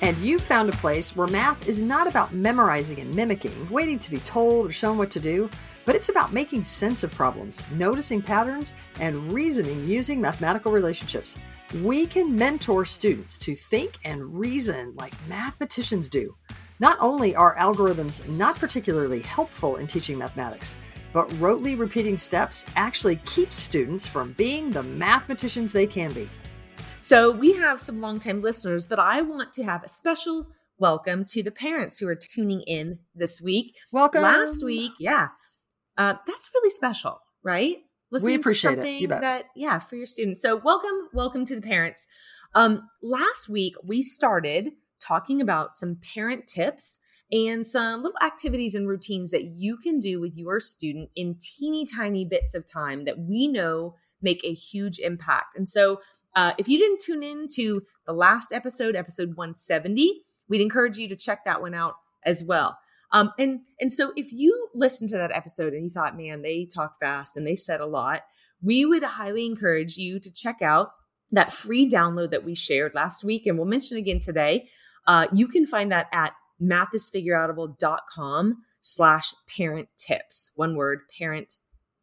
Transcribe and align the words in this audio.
And 0.00 0.16
you 0.18 0.38
found 0.38 0.68
a 0.68 0.76
place 0.76 1.16
where 1.16 1.26
math 1.26 1.66
is 1.66 1.82
not 1.82 2.06
about 2.06 2.32
memorizing 2.32 3.00
and 3.00 3.12
mimicking, 3.12 3.68
waiting 3.68 3.98
to 3.98 4.10
be 4.12 4.18
told 4.18 4.66
or 4.68 4.72
shown 4.72 4.96
what 4.96 5.10
to 5.10 5.20
do, 5.20 5.50
but 5.84 5.96
it's 5.96 6.08
about 6.08 6.32
making 6.32 6.62
sense 6.62 7.02
of 7.02 7.10
problems, 7.10 7.64
noticing 7.72 8.22
patterns, 8.22 8.74
and 9.00 9.32
reasoning 9.32 9.88
using 9.88 10.20
mathematical 10.20 10.70
relationships. 10.70 11.36
We 11.82 12.06
can 12.06 12.36
mentor 12.36 12.84
students 12.84 13.38
to 13.38 13.56
think 13.56 13.98
and 14.04 14.38
reason 14.38 14.94
like 14.96 15.14
mathematicians 15.28 16.08
do. 16.08 16.36
Not 16.78 16.96
only 17.00 17.34
are 17.34 17.56
algorithms 17.56 18.26
not 18.28 18.56
particularly 18.56 19.20
helpful 19.20 19.76
in 19.76 19.88
teaching 19.88 20.16
mathematics, 20.16 20.76
but 21.12 21.28
rotely 21.40 21.76
repeating 21.76 22.16
steps 22.18 22.64
actually 22.76 23.16
keeps 23.24 23.56
students 23.56 24.06
from 24.06 24.32
being 24.34 24.70
the 24.70 24.82
mathematicians 24.84 25.72
they 25.72 25.86
can 25.86 26.12
be. 26.12 26.28
So 27.08 27.30
we 27.30 27.54
have 27.54 27.80
some 27.80 28.02
longtime 28.02 28.42
listeners, 28.42 28.84
but 28.84 28.98
I 28.98 29.22
want 29.22 29.54
to 29.54 29.62
have 29.64 29.82
a 29.82 29.88
special 29.88 30.48
welcome 30.76 31.24
to 31.30 31.42
the 31.42 31.50
parents 31.50 31.98
who 31.98 32.06
are 32.06 32.14
tuning 32.14 32.60
in 32.60 32.98
this 33.14 33.40
week. 33.40 33.74
Welcome. 33.94 34.20
Last 34.20 34.62
week, 34.62 34.92
yeah. 35.00 35.28
Uh, 35.96 36.16
that's 36.26 36.50
really 36.54 36.68
special, 36.68 37.18
right? 37.42 37.78
Listening 38.10 38.34
we 38.34 38.40
appreciate 38.40 38.78
it. 38.78 39.00
You 39.00 39.08
bet. 39.08 39.22
That, 39.22 39.44
yeah, 39.56 39.78
for 39.78 39.96
your 39.96 40.04
students. 40.04 40.42
So 40.42 40.56
welcome, 40.56 41.08
welcome 41.14 41.46
to 41.46 41.54
the 41.54 41.62
parents. 41.62 42.06
Um, 42.54 42.86
last 43.02 43.48
week 43.48 43.72
we 43.82 44.02
started 44.02 44.72
talking 45.02 45.40
about 45.40 45.76
some 45.76 45.96
parent 46.14 46.46
tips 46.46 47.00
and 47.32 47.66
some 47.66 48.02
little 48.02 48.20
activities 48.20 48.74
and 48.74 48.86
routines 48.86 49.30
that 49.30 49.44
you 49.44 49.78
can 49.78 49.98
do 49.98 50.20
with 50.20 50.36
your 50.36 50.60
student 50.60 51.08
in 51.16 51.38
teeny 51.40 51.86
tiny 51.86 52.26
bits 52.26 52.54
of 52.54 52.70
time 52.70 53.06
that 53.06 53.18
we 53.18 53.48
know 53.48 53.94
make 54.20 54.44
a 54.44 54.52
huge 54.52 54.98
impact. 54.98 55.56
And 55.56 55.70
so 55.70 56.00
uh, 56.38 56.52
if 56.56 56.68
you 56.68 56.78
didn't 56.78 57.00
tune 57.00 57.24
in 57.24 57.48
to 57.56 57.82
the 58.06 58.12
last 58.12 58.52
episode, 58.52 58.94
episode 58.94 59.30
170, 59.30 60.22
we'd 60.48 60.60
encourage 60.60 60.96
you 60.96 61.08
to 61.08 61.16
check 61.16 61.44
that 61.44 61.60
one 61.60 61.74
out 61.74 61.94
as 62.24 62.44
well. 62.44 62.78
Um, 63.10 63.32
and 63.40 63.62
and 63.80 63.90
so 63.90 64.12
if 64.14 64.32
you 64.32 64.68
listened 64.72 65.10
to 65.10 65.16
that 65.16 65.32
episode 65.32 65.72
and 65.72 65.82
you 65.82 65.90
thought, 65.90 66.16
man, 66.16 66.42
they 66.42 66.64
talk 66.64 66.96
fast 67.00 67.36
and 67.36 67.44
they 67.44 67.56
said 67.56 67.80
a 67.80 67.86
lot, 67.86 68.20
we 68.62 68.84
would 68.84 69.02
highly 69.02 69.46
encourage 69.46 69.96
you 69.96 70.20
to 70.20 70.32
check 70.32 70.62
out 70.62 70.90
that 71.32 71.50
free 71.50 71.90
download 71.90 72.30
that 72.30 72.44
we 72.44 72.54
shared 72.54 72.94
last 72.94 73.24
week, 73.24 73.44
and 73.44 73.58
we'll 73.58 73.66
mention 73.66 73.98
again 73.98 74.20
today. 74.20 74.68
Uh, 75.08 75.26
you 75.32 75.48
can 75.48 75.66
find 75.66 75.90
that 75.90 76.06
at 76.12 76.34
mathisfigureoutable.com 76.62 78.58
slash 78.80 79.34
parent 79.56 79.88
tips. 79.96 80.52
One 80.54 80.76
word, 80.76 81.00
parent 81.18 81.54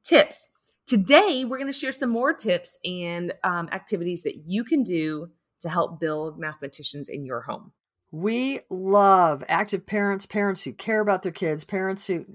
tips. 0.03 0.45
Today, 0.87 1.45
we're 1.45 1.57
going 1.57 1.71
to 1.71 1.77
share 1.77 1.91
some 1.91 2.11
more 2.11 2.31
tips 2.31 2.77
and 2.85 3.33
um, 3.43 3.69
activities 3.71 4.21
that 4.23 4.43
you 4.45 4.63
can 4.63 4.83
do 4.83 5.31
to 5.61 5.69
help 5.69 5.99
build 5.99 6.37
mathematicians 6.37 7.09
in 7.09 7.25
your 7.25 7.41
home. 7.41 7.71
We 8.11 8.59
love 8.69 9.43
active 9.49 9.87
parents, 9.87 10.27
parents 10.27 10.63
who 10.63 10.73
care 10.73 11.01
about 11.01 11.23
their 11.23 11.31
kids, 11.31 11.63
parents 11.63 12.07
who 12.07 12.25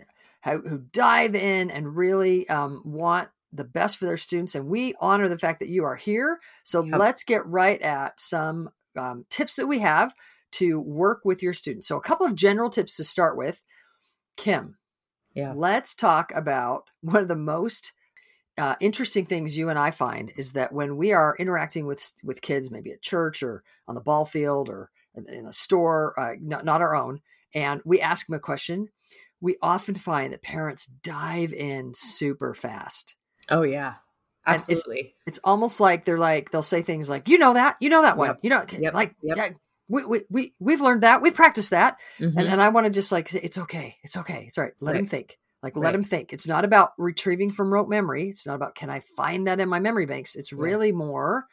who 0.44 0.78
dive 0.92 1.34
in 1.34 1.70
and 1.70 1.96
really 1.96 2.48
um, 2.48 2.82
want 2.84 3.28
the 3.52 3.64
best 3.64 3.98
for 3.98 4.06
their 4.06 4.16
students. 4.16 4.54
And 4.54 4.68
we 4.68 4.94
honor 5.00 5.28
the 5.28 5.38
fact 5.38 5.60
that 5.60 5.68
you 5.68 5.84
are 5.84 5.96
here. 5.96 6.40
So 6.64 6.82
yep. 6.82 6.98
let's 6.98 7.24
get 7.24 7.46
right 7.46 7.80
at 7.82 8.18
some 8.18 8.70
um, 8.96 9.26
tips 9.28 9.56
that 9.56 9.66
we 9.66 9.80
have 9.80 10.14
to 10.52 10.80
work 10.80 11.20
with 11.24 11.42
your 11.42 11.52
students. 11.52 11.86
So 11.86 11.96
a 11.96 12.02
couple 12.02 12.26
of 12.26 12.34
general 12.34 12.70
tips 12.70 12.96
to 12.96 13.04
start 13.04 13.36
with. 13.36 13.62
Kim, 14.36 14.78
yeah, 15.34 15.52
let's 15.54 15.94
talk 15.94 16.32
about 16.34 16.88
one 17.02 17.22
of 17.22 17.28
the 17.28 17.36
most 17.36 17.92
uh, 18.60 18.76
interesting 18.78 19.24
things 19.24 19.56
you 19.56 19.70
and 19.70 19.78
I 19.78 19.90
find 19.90 20.32
is 20.36 20.52
that 20.52 20.72
when 20.72 20.98
we 20.98 21.12
are 21.12 21.34
interacting 21.38 21.86
with 21.86 22.12
with 22.22 22.42
kids, 22.42 22.70
maybe 22.70 22.92
at 22.92 23.00
church 23.00 23.42
or 23.42 23.64
on 23.88 23.94
the 23.94 24.02
ball 24.02 24.26
field 24.26 24.68
or 24.68 24.90
in, 25.14 25.26
in 25.28 25.46
a 25.46 25.52
store, 25.52 26.18
uh, 26.20 26.36
not, 26.40 26.64
not 26.66 26.82
our 26.82 26.94
own, 26.94 27.20
and 27.54 27.80
we 27.84 28.00
ask 28.00 28.26
them 28.26 28.36
a 28.36 28.40
question, 28.40 28.90
we 29.40 29.56
often 29.62 29.94
find 29.94 30.32
that 30.32 30.42
parents 30.42 30.84
dive 30.84 31.54
in 31.54 31.92
super 31.94 32.52
fast. 32.52 33.16
Oh 33.48 33.62
yeah, 33.62 33.94
absolutely. 34.46 35.14
It's, 35.26 35.38
it's, 35.38 35.40
almost 35.42 35.80
like 35.80 36.04
they're 36.04 36.18
like 36.18 36.50
they'll 36.50 36.62
say 36.62 36.82
things 36.82 37.08
like, 37.08 37.30
"You 37.30 37.38
know 37.38 37.54
that, 37.54 37.76
you 37.80 37.88
know 37.88 38.02
that 38.02 38.18
one, 38.18 38.28
yep. 38.28 38.38
you 38.42 38.50
know, 38.50 38.64
yep. 38.78 38.92
like 38.94 39.14
yep. 39.22 39.36
yeah." 39.36 39.48
We, 39.88 40.04
we, 40.04 40.22
we, 40.30 40.52
we've 40.60 40.80
learned 40.80 41.02
that. 41.02 41.20
We've 41.20 41.34
practiced 41.34 41.70
that. 41.70 41.98
Mm-hmm. 42.20 42.38
And, 42.38 42.46
and 42.46 42.62
I 42.62 42.68
want 42.68 42.84
to 42.84 42.90
just 42.90 43.10
like, 43.10 43.34
it's 43.34 43.58
okay. 43.58 43.96
It's 44.04 44.16
okay. 44.16 44.44
It's 44.46 44.56
all 44.56 44.62
right. 44.62 44.72
Let 44.78 44.92
right. 44.92 45.00
him 45.00 45.08
think. 45.08 45.36
Like 45.62 45.76
right. 45.76 45.84
let 45.84 45.92
them 45.92 46.04
think. 46.04 46.32
It's 46.32 46.48
not 46.48 46.64
about 46.64 46.92
retrieving 46.96 47.50
from 47.50 47.72
rote 47.72 47.88
memory. 47.88 48.28
It's 48.28 48.46
not 48.46 48.54
about 48.54 48.74
can 48.74 48.90
I 48.90 49.00
find 49.16 49.46
that 49.46 49.60
in 49.60 49.68
my 49.68 49.80
memory 49.80 50.06
banks. 50.06 50.34
It's 50.34 50.52
really 50.52 50.92
more 50.92 51.46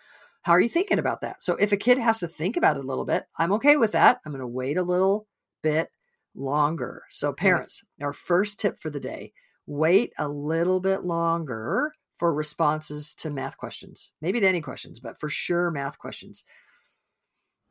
how 0.47 0.53
are 0.53 0.61
you 0.61 0.69
thinking 0.69 0.97
about 0.97 1.19
that? 1.19 1.43
So 1.43 1.57
if 1.57 1.73
a 1.73 1.77
kid 1.77 1.97
has 1.97 2.19
to 2.19 2.27
think 2.29 2.55
about 2.55 2.77
it 2.77 2.83
a 2.85 2.87
little 2.87 3.03
bit, 3.03 3.25
I'm 3.37 3.51
okay 3.53 3.75
with 3.75 3.91
that. 3.91 4.21
I'm 4.25 4.31
going 4.31 4.39
to 4.39 4.47
wait 4.47 4.77
a 4.77 4.81
little 4.81 5.27
bit 5.61 5.89
longer. 6.35 7.03
So 7.09 7.33
parents, 7.33 7.83
right. 7.99 8.05
our 8.05 8.13
first 8.13 8.57
tip 8.57 8.77
for 8.77 8.89
the 8.89 9.01
day, 9.01 9.33
wait 9.65 10.13
a 10.17 10.29
little 10.29 10.79
bit 10.79 11.03
longer 11.03 11.91
for 12.17 12.33
responses 12.33 13.13
to 13.15 13.29
math 13.29 13.57
questions. 13.57 14.13
Maybe 14.21 14.39
to 14.39 14.47
any 14.47 14.61
questions, 14.61 15.01
but 15.01 15.19
for 15.19 15.27
sure 15.27 15.69
math 15.69 15.99
questions. 15.99 16.45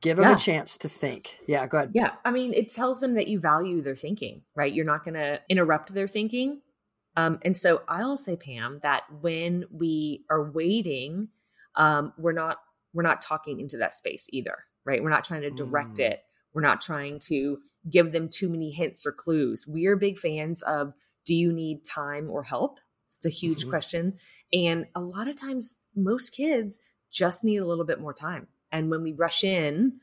Give 0.02 0.16
them 0.16 0.26
yeah. 0.26 0.34
a 0.34 0.38
chance 0.38 0.76
to 0.78 0.88
think. 0.88 1.38
Yeah, 1.46 1.66
go 1.66 1.78
ahead. 1.78 1.92
Yeah. 1.94 2.12
I 2.24 2.30
mean, 2.30 2.52
it 2.52 2.68
tells 2.68 3.00
them 3.00 3.14
that 3.14 3.28
you 3.28 3.40
value 3.40 3.80
their 3.80 3.96
thinking, 3.96 4.42
right? 4.54 4.72
You're 4.72 4.84
not 4.84 5.04
going 5.04 5.14
to 5.14 5.40
interrupt 5.48 5.94
their 5.94 6.06
thinking. 6.06 6.60
Um, 7.16 7.38
and 7.42 7.56
so 7.56 7.82
I'll 7.88 8.18
say, 8.18 8.36
Pam, 8.36 8.80
that 8.82 9.04
when 9.20 9.64
we 9.70 10.24
are 10.30 10.50
waiting, 10.50 11.28
um, 11.74 12.12
we're 12.18 12.32
not 12.32 12.58
we're 12.92 13.02
not 13.02 13.20
talking 13.20 13.60
into 13.60 13.76
that 13.78 13.94
space 13.94 14.26
either, 14.30 14.56
right? 14.84 15.02
We're 15.02 15.10
not 15.10 15.24
trying 15.24 15.42
to 15.42 15.50
direct 15.50 15.96
mm. 15.96 16.10
it. 16.10 16.20
We're 16.54 16.62
not 16.62 16.80
trying 16.80 17.18
to 17.26 17.58
give 17.90 18.12
them 18.12 18.28
too 18.30 18.48
many 18.48 18.70
hints 18.70 19.04
or 19.06 19.12
clues. 19.12 19.66
We 19.66 19.86
are 19.86 19.96
big 19.96 20.18
fans 20.18 20.62
of 20.62 20.94
do 21.26 21.34
you 21.34 21.52
need 21.52 21.84
time 21.84 22.30
or 22.30 22.44
help? 22.44 22.78
It's 23.16 23.26
a 23.26 23.30
huge 23.30 23.60
mm-hmm. 23.62 23.70
question. 23.70 24.14
And 24.52 24.86
a 24.94 25.00
lot 25.00 25.28
of 25.28 25.36
times, 25.36 25.74
most 25.94 26.30
kids 26.30 26.78
just 27.10 27.44
need 27.44 27.58
a 27.58 27.66
little 27.66 27.84
bit 27.84 28.00
more 28.00 28.14
time. 28.14 28.46
And 28.72 28.90
when 28.90 29.02
we 29.02 29.12
rush 29.12 29.44
in, 29.44 30.00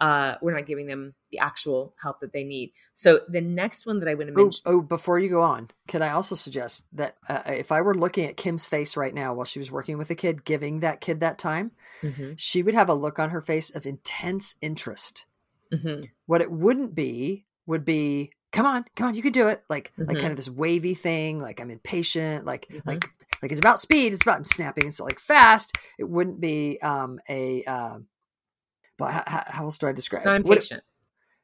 uh, 0.00 0.36
we're 0.40 0.54
not 0.54 0.66
giving 0.66 0.86
them 0.86 1.14
the 1.32 1.40
actual 1.40 1.94
help 2.00 2.20
that 2.20 2.32
they 2.32 2.44
need. 2.44 2.72
So 2.94 3.20
the 3.28 3.40
next 3.40 3.84
one 3.86 4.00
that 4.00 4.08
I 4.08 4.14
want 4.14 4.28
to 4.28 4.34
mention. 4.34 4.62
Oh, 4.64 4.74
oh, 4.74 4.80
before 4.80 5.18
you 5.18 5.28
go 5.28 5.42
on, 5.42 5.70
could 5.88 6.02
I 6.02 6.10
also 6.10 6.34
suggest 6.34 6.84
that 6.92 7.16
uh, 7.28 7.42
if 7.46 7.72
I 7.72 7.80
were 7.80 7.96
looking 7.96 8.26
at 8.26 8.36
Kim's 8.36 8.66
face 8.66 8.96
right 8.96 9.12
now 9.12 9.34
while 9.34 9.44
she 9.44 9.58
was 9.58 9.72
working 9.72 9.98
with 9.98 10.10
a 10.10 10.14
kid, 10.14 10.44
giving 10.44 10.80
that 10.80 11.00
kid 11.00 11.20
that 11.20 11.38
time, 11.38 11.72
mm-hmm. 12.00 12.32
she 12.36 12.62
would 12.62 12.74
have 12.74 12.88
a 12.88 12.94
look 12.94 13.18
on 13.18 13.30
her 13.30 13.40
face 13.40 13.74
of 13.74 13.86
intense 13.86 14.54
interest. 14.60 15.26
Mm-hmm. 15.72 16.04
What 16.26 16.42
it 16.42 16.52
wouldn't 16.52 16.94
be 16.94 17.44
would 17.66 17.84
be, 17.84 18.30
come 18.52 18.66
on, 18.66 18.84
come 18.94 19.08
on, 19.08 19.14
you 19.14 19.22
can 19.22 19.32
do 19.32 19.48
it. 19.48 19.64
Like, 19.68 19.92
mm-hmm. 19.98 20.10
like 20.10 20.18
kind 20.20 20.30
of 20.30 20.36
this 20.36 20.48
wavy 20.48 20.94
thing. 20.94 21.40
Like 21.40 21.60
I'm 21.60 21.70
impatient. 21.70 22.46
Like, 22.46 22.68
mm-hmm. 22.68 22.88
like 22.88 23.10
like 23.42 23.50
it's 23.50 23.60
about 23.60 23.80
speed. 23.80 24.12
It's 24.12 24.22
about 24.22 24.46
snapping. 24.46 24.86
It's 24.88 25.00
like 25.00 25.20
fast. 25.20 25.78
It 25.98 26.08
wouldn't 26.08 26.40
be 26.40 26.78
um, 26.82 27.20
a. 27.28 27.64
Uh, 27.64 27.98
but 28.96 29.12
how, 29.12 29.44
how, 29.46 29.64
else 29.64 29.78
do 29.78 29.86
I 29.86 29.92
describe? 29.92 30.22
So 30.22 30.34
impatient. 30.34 30.82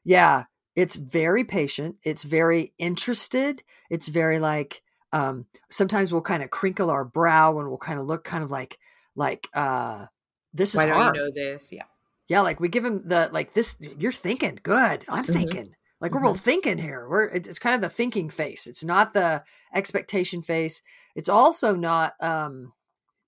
yeah, 0.05 0.45
it's 0.75 0.97
very 0.97 1.45
patient. 1.45 1.97
It's 2.03 2.25
very 2.25 2.73
interested. 2.79 3.63
It's 3.91 4.09
very 4.09 4.41
like 4.41 4.83
um, 5.13 5.47
sometimes 5.71 6.13
we'll 6.13 6.23
kind 6.23 6.43
of 6.43 6.51
crinkle 6.51 6.91
our 6.91 7.05
brow 7.05 7.59
and 7.59 7.69
we'll 7.69 7.79
kind 7.79 8.01
of 8.01 8.07
look 8.07 8.25
kind 8.25 8.43
of 8.43 8.51
like 8.51 8.79
like 9.15 9.49
uh, 9.55 10.07
this 10.53 10.75
is 10.75 10.83
Why 10.83 10.89
hard. 10.89 11.15
don't 11.15 11.15
you 11.15 11.21
know 11.23 11.31
this? 11.53 11.73
Yeah. 11.73 11.85
Yeah, 12.27 12.41
like 12.41 12.59
we 12.59 12.69
give 12.69 12.85
him 12.85 13.03
the 13.07 13.29
like 13.33 13.53
this. 13.53 13.77
You're 13.79 14.11
thinking 14.11 14.59
good. 14.63 15.05
I'm 15.09 15.25
Mhm. 15.25 15.33
thinking. 15.33 15.75
Like 16.01 16.13
we're 16.13 16.21
Mhm. 16.21 16.25
both 16.35 16.41
thinking 16.41 16.79
here. 16.79 17.09
We're 17.09 17.27
it's 17.27 17.59
kind 17.59 17.75
of 17.75 17.81
the 17.81 17.89
thinking 17.89 18.29
face. 18.31 18.67
It's 18.67 18.85
not 18.85 19.13
the 19.13 19.43
expectation 19.73 20.43
face. 20.43 20.83
It's 21.15 21.29
also 21.29 21.75
not 21.75 22.15
um 22.21 22.73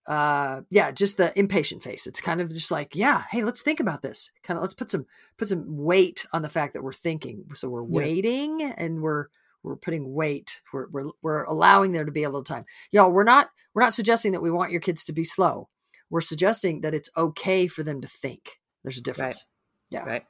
uh 0.07 0.61
yeah 0.71 0.93
just 0.93 1.17
the 1.17 1.37
impatient 1.37 1.83
face 1.83 2.07
it's 2.07 2.21
kind 2.21 2.41
of 2.41 2.49
just 2.51 2.71
like 2.71 2.95
yeah 2.95 3.25
hey 3.31 3.43
let's 3.43 3.61
think 3.61 3.81
about 3.81 4.03
this 4.03 4.31
kind 4.45 4.57
of 4.57 4.63
let's 4.63 4.73
put 4.73 4.89
some 4.89 5.05
put 5.37 5.49
some 5.49 5.65
weight 5.67 6.25
on 6.33 6.43
the 6.43 6.49
fact 6.49 6.75
that 6.75 6.83
we're 6.85 6.93
thinking 6.93 7.45
so 7.55 7.69
we're 7.69 7.83
Yeah. 7.83 7.97
waiting 8.05 8.63
and 8.63 9.03
we're 9.03 9.27
we're 9.65 9.75
putting 9.75 10.15
weight 10.15 10.63
we're, 10.73 10.87
we're 10.91 11.11
we're 11.23 11.43
allowing 11.43 11.91
there 11.91 12.05
to 12.05 12.13
be 12.13 12.23
a 12.23 12.29
little 12.29 12.45
time 12.45 12.65
y'all 12.93 13.11
we're 13.11 13.25
not 13.25 13.51
we're 13.75 13.83
not 13.83 13.95
suggesting 13.95 14.31
that 14.31 14.43
we 14.43 14.51
want 14.53 14.71
your 14.71 14.81
kids 14.81 15.03
to 15.07 15.13
be 15.13 15.25
slow 15.25 15.69
we're 16.09 16.21
suggesting 16.21 16.83
that 16.83 16.95
it's 16.95 17.11
okay 17.17 17.67
for 17.67 17.83
them 17.83 18.01
to 18.01 18.07
think 18.07 18.61
there's 18.85 18.99
a 18.99 19.03
difference 19.03 19.47
yeah 19.91 20.05
Right. 20.05 20.25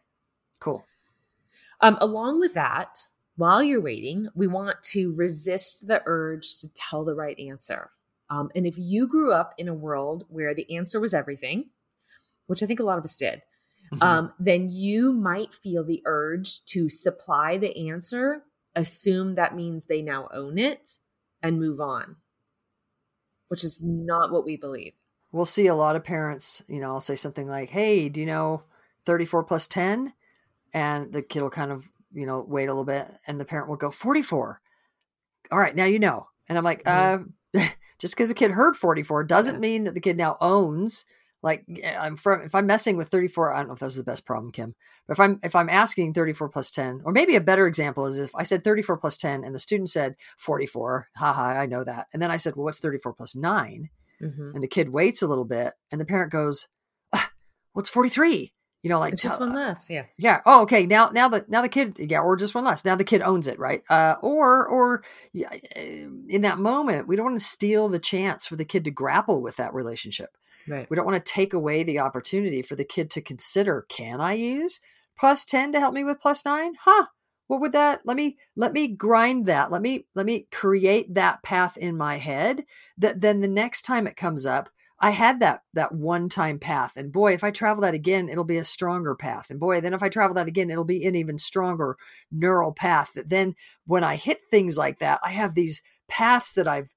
cool 0.59 0.87
Um, 1.81 1.99
along 2.01 2.41
with 2.41 2.55
that, 2.55 2.99
while 3.37 3.63
you're 3.63 3.83
waiting, 3.83 4.29
we 4.35 4.47
want 4.47 4.83
to 4.83 5.13
resist 5.15 5.87
the 5.87 6.03
urge 6.07 6.57
to 6.61 6.69
tell 6.75 7.05
the 7.05 7.15
right 7.15 7.39
answer. 7.39 7.91
Um, 8.31 8.51
and 8.55 8.67
if 8.67 8.77
you 8.79 9.07
grew 9.07 9.33
up 9.33 9.55
in 9.59 9.69
a 9.69 9.75
world 9.75 10.25
where 10.29 10.55
the 10.55 10.75
answer 10.75 10.99
was 11.01 11.15
everything, 11.15 11.71
which 12.47 12.63
I 12.63 12.67
think 12.67 12.81
a 12.81 12.85
lot 12.85 12.99
of 12.99 13.05
us 13.05 13.17
did, 13.17 13.43
Mhm. 13.93 14.03
um, 14.03 14.33
then 14.39 14.69
you 14.71 15.13
might 15.13 15.55
feel 15.55 15.85
the 15.85 16.03
urge 16.07 16.65
to 16.67 16.89
supply 16.89 17.57
the 17.59 17.89
answer, 17.91 18.45
assume 18.75 19.35
that 19.37 19.55
means 19.55 19.85
they 19.85 20.03
now 20.03 20.29
own 20.33 20.59
it, 20.59 20.99
and 21.43 21.61
move 21.61 21.81
on, 21.81 22.17
which 23.49 23.63
is 23.65 23.83
not 23.83 24.33
what 24.33 24.45
we 24.45 24.57
believe. 24.57 24.95
we'll 25.33 25.45
see 25.45 25.67
a 25.67 25.75
lot 25.75 25.97
of 25.97 26.03
parents, 26.05 26.63
you 26.67 26.81
know, 26.81 26.93
I'll 26.93 27.01
say 27.01 27.17
something 27.17 27.47
like, 27.47 27.69
Hey, 27.69 28.09
do 28.09 28.21
you 28.21 28.27
know 28.27 28.63
34 29.05 29.45
plus 29.45 29.67
10? 29.69 30.15
And 30.75 31.13
the 31.13 31.23
kid 31.23 31.43
will 31.43 31.51
kind 31.51 31.73
of, 31.73 31.89
you 32.13 32.27
know, 32.27 32.45
wait 32.47 32.67
a 32.67 32.73
little 32.73 32.85
bit 32.85 33.09
and 33.27 33.41
the 33.41 33.45
parent 33.45 33.69
will 33.69 33.77
go 33.77 33.91
44. 33.91 34.61
All 35.53 35.59
right, 35.59 35.75
now 35.77 35.85
you 35.85 35.99
know. 35.99 36.29
And 36.49 36.59
I'm 36.59 36.65
like, 36.65 36.83
uh, 36.87 37.19
just 37.99 38.15
because 38.15 38.29
the 38.29 38.35
kid 38.35 38.51
heard 38.53 38.77
44 38.77 39.25
doesn't 39.25 39.61
mean 39.61 39.85
that 39.85 39.95
the 39.95 40.01
kid 40.01 40.17
now 40.17 40.37
owns 40.41 41.05
like 41.43 41.65
I'm 41.99 42.17
from 42.17 42.43
if 42.43 42.55
I'm 42.55 42.67
messing 42.67 42.97
with 42.97 43.09
34, 43.09 43.55
I 43.55 43.59
don't 43.59 43.69
know 43.69 43.75
if 43.75 43.79
that's 43.79 43.95
the 43.95 44.03
best 44.03 44.27
problem, 44.27 44.51
Kim. 44.51 44.75
But 45.07 45.13
if 45.13 45.21
I'm 45.21 45.39
if 45.45 45.55
I'm 45.55 45.69
asking 45.69 46.15
34 46.15 46.49
plus 46.49 46.71
10, 46.73 47.03
or 47.05 47.13
maybe 47.13 47.37
a 47.37 47.41
better 47.41 47.67
example 47.69 48.07
is 48.07 48.19
if 48.19 48.35
I 48.35 48.43
said 48.43 48.65
34 48.65 48.97
plus 48.97 49.17
10 49.17 49.45
and 49.45 49.55
the 49.55 49.61
student 49.61 49.89
said 49.91 50.17
44, 50.39 51.09
haha, 51.17 51.43
I 51.43 51.67
know 51.67 51.85
that. 51.85 52.07
And 52.13 52.21
then 52.21 52.31
I 52.33 52.37
said, 52.37 52.57
Well, 52.57 52.65
what's 52.65 52.81
34 52.81 53.13
plus 53.13 53.37
nine? 53.37 53.91
Mhm. 54.21 54.55
and 54.55 54.63
the 54.63 54.67
kid 54.67 54.89
waits 54.89 55.21
a 55.21 55.27
little 55.27 55.45
bit 55.45 55.75
and 55.93 56.01
the 56.01 56.07
parent 56.07 56.33
goes 56.33 56.69
ah, 57.13 57.31
well 57.75 57.81
it's 57.81 57.91
43 57.91 58.55
you 58.83 58.91
know 58.91 58.99
like 59.01 59.15
It's 59.15 59.23
just 59.23 59.39
tell- 59.39 59.49
one 59.49 59.57
less. 59.57 59.89
Yeah. 59.91 60.05
yeah 60.19 60.41
oh 60.47 60.63
okay 60.63 60.87
now 60.87 61.11
now 61.13 61.29
the 61.29 61.45
now 61.49 61.63
the 61.63 61.69
kid 61.69 61.97
yeah 61.99 62.21
or 62.21 62.37
just 62.37 62.55
one 62.55 62.65
less 62.65 62.85
now 62.85 62.95
the 62.95 63.05
kid 63.05 63.23
owns 63.23 63.49
it 63.49 63.59
right 63.59 63.83
uh 63.91 64.17
or 64.23 64.67
or 64.67 65.03
yeah, 65.33 65.49
eh, 65.75 66.07
in 66.29 66.43
that 66.43 66.59
moment 66.59 67.09
we 67.09 67.17
don't 67.17 67.27
want 67.27 67.39
to 67.39 67.45
steal 67.45 67.89
the 67.89 67.99
chance 67.99 68.47
for 68.47 68.57
the 68.57 68.65
kid 68.65 68.85
to 68.85 68.91
grapple 68.91 69.41
with 69.43 69.57
that 69.57 69.75
relationship 69.75 70.31
Right. 70.69 70.89
we 70.91 70.97
don't 70.97 71.07
want 71.07 71.25
to 71.25 71.33
take 71.33 71.53
away 71.55 71.85
the 71.85 72.01
opportunity 72.01 72.61
for 72.61 72.75
the 72.75 72.85
kid 72.85 73.09
to 73.11 73.21
consider 73.23 73.87
can 73.89 74.21
i 74.21 74.33
use 74.35 74.81
plus 75.19 75.45
10 75.45 75.73
to 75.73 75.81
help 75.81 75.95
me 75.95 76.03
with 76.05 76.19
plus 76.21 76.45
9 76.45 76.73
huh 76.81 77.07
what 77.47 77.61
would 77.61 77.71
that 77.73 78.01
let 78.05 78.17
me 78.17 78.37
let 78.57 78.73
me 78.73 78.89
grind 78.89 79.47
that 79.47 79.71
let 79.71 79.81
me 79.81 80.07
let 80.17 80.27
me 80.27 80.49
create 80.53 81.15
that 81.15 81.43
path 81.45 81.77
in 81.77 81.97
my 81.97 82.17
head 82.19 82.65
that 82.99 83.21
then 83.21 83.41
the 83.41 83.49
next 83.49 83.83
time 83.83 84.07
it 84.09 84.17
comes 84.17 84.45
up 84.45 84.69
i 85.01 85.11
had 85.11 85.41
that 85.41 85.63
that 85.75 85.93
one 85.95 86.29
time 86.29 86.59
path 86.59 86.97
and 86.97 87.13
boy 87.13 87.33
if 87.33 87.45
i 87.45 87.51
travel 87.51 87.83
that 87.83 87.95
again 87.95 88.29
it'll 88.29 88.45
be 88.45 88.57
a 88.59 88.65
stronger 88.65 89.15
path 89.15 89.51
and 89.51 89.61
boy 89.61 89.81
then 89.81 89.95
if 89.95 90.03
i 90.03 90.09
travel 90.09 90.35
that 90.35 90.49
again 90.49 90.71
it'll 90.71 90.85
be 90.85 91.05
an 91.05 91.15
even 91.15 91.39
stronger 91.39 91.97
neural 92.31 92.73
path 92.73 93.13
that 93.15 93.29
then 93.29 93.55
when 93.87 94.05
i 94.05 94.17
hit 94.17 94.41
things 94.51 94.77
like 94.79 94.99
that 94.99 95.21
i 95.25 95.31
have 95.31 95.55
these 95.55 95.83
paths 96.09 96.53
that 96.53 96.69
i've 96.69 96.95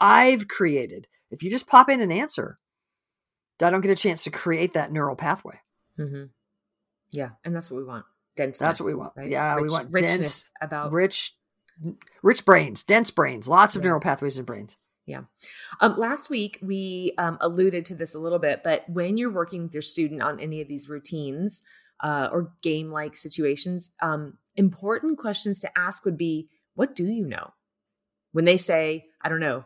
i've 0.00 0.48
created 0.48 1.06
if 1.30 1.42
you 1.42 1.50
just 1.50 1.66
pop 1.66 1.88
in 1.88 2.00
an 2.00 2.12
answer 2.12 2.58
i 3.62 3.70
don't 3.70 3.80
get 3.82 3.90
a 3.90 3.94
chance 3.96 4.24
to 4.24 4.30
create 4.30 4.74
that 4.74 4.92
neural 4.92 5.16
pathway 5.16 5.58
Mm-hmm. 5.98 6.24
Yeah, 7.12 7.30
and 7.44 7.54
that's 7.54 7.70
what 7.70 7.76
we 7.78 7.84
want. 7.84 8.06
Denseness. 8.36 8.58
That's 8.58 8.80
what 8.80 8.86
we 8.86 8.94
want. 8.94 9.12
right? 9.16 9.30
Yeah, 9.30 9.56
we 9.60 9.68
want 9.68 9.90
richness 9.92 10.18
dense, 10.18 10.50
about. 10.62 10.92
rich 10.92 11.34
rich 12.22 12.44
brains 12.46 12.84
dense 12.84 13.10
brains 13.10 13.48
lots 13.48 13.76
of 13.76 13.82
Yeah. 13.82 13.88
neural 13.88 14.00
pathways 14.00 14.38
in 14.38 14.44
brains 14.44 14.76
Um, 15.80 15.98
last 15.98 16.30
week 16.30 16.58
we 16.62 17.12
um, 17.18 17.38
alluded 17.40 17.84
to 17.86 17.94
this 17.94 18.14
a 18.14 18.18
little 18.18 18.38
bit, 18.38 18.62
but 18.62 18.88
when 18.88 19.16
you're 19.16 19.32
working 19.32 19.64
with 19.64 19.74
your 19.74 19.82
student 19.82 20.22
on 20.22 20.40
any 20.40 20.60
of 20.60 20.68
these 20.68 20.88
routines 20.88 21.62
uh, 22.02 22.28
or 22.32 22.52
game-like 22.62 23.16
situations, 23.16 23.90
um, 24.00 24.38
important 24.56 25.18
questions 25.18 25.58
to 25.60 25.78
ask 25.78 26.04
would 26.04 26.18
be, 26.18 26.48
"What 26.74 26.94
do 26.94 27.04
you 27.04 27.26
know?" 27.26 27.52
When 28.32 28.44
they 28.44 28.56
say, 28.56 29.06
"I 29.22 29.28
don't 29.28 29.40
know," 29.40 29.64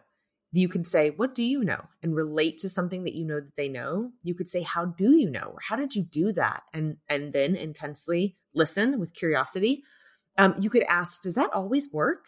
you 0.52 0.68
can 0.68 0.84
say, 0.84 1.10
"What 1.10 1.34
do 1.34 1.44
you 1.44 1.64
know?" 1.64 1.84
and 2.02 2.14
relate 2.14 2.58
to 2.58 2.68
something 2.68 3.04
that 3.04 3.14
you 3.14 3.26
know 3.26 3.40
that 3.40 3.56
they 3.56 3.68
know. 3.68 4.12
You 4.22 4.34
could 4.34 4.48
say, 4.48 4.62
"How 4.62 4.84
do 4.84 5.12
you 5.16 5.30
know?" 5.30 5.50
or 5.54 5.60
"How 5.68 5.76
did 5.76 5.94
you 5.94 6.02
do 6.02 6.32
that?" 6.32 6.62
and 6.72 6.96
and 7.08 7.32
then 7.32 7.56
intensely 7.56 8.36
listen 8.54 8.98
with 8.98 9.14
curiosity. 9.14 9.82
Um, 10.38 10.54
you 10.58 10.70
could 10.70 10.84
ask, 10.84 11.22
"Does 11.22 11.34
that 11.34 11.52
always 11.52 11.92
work?" 11.92 12.24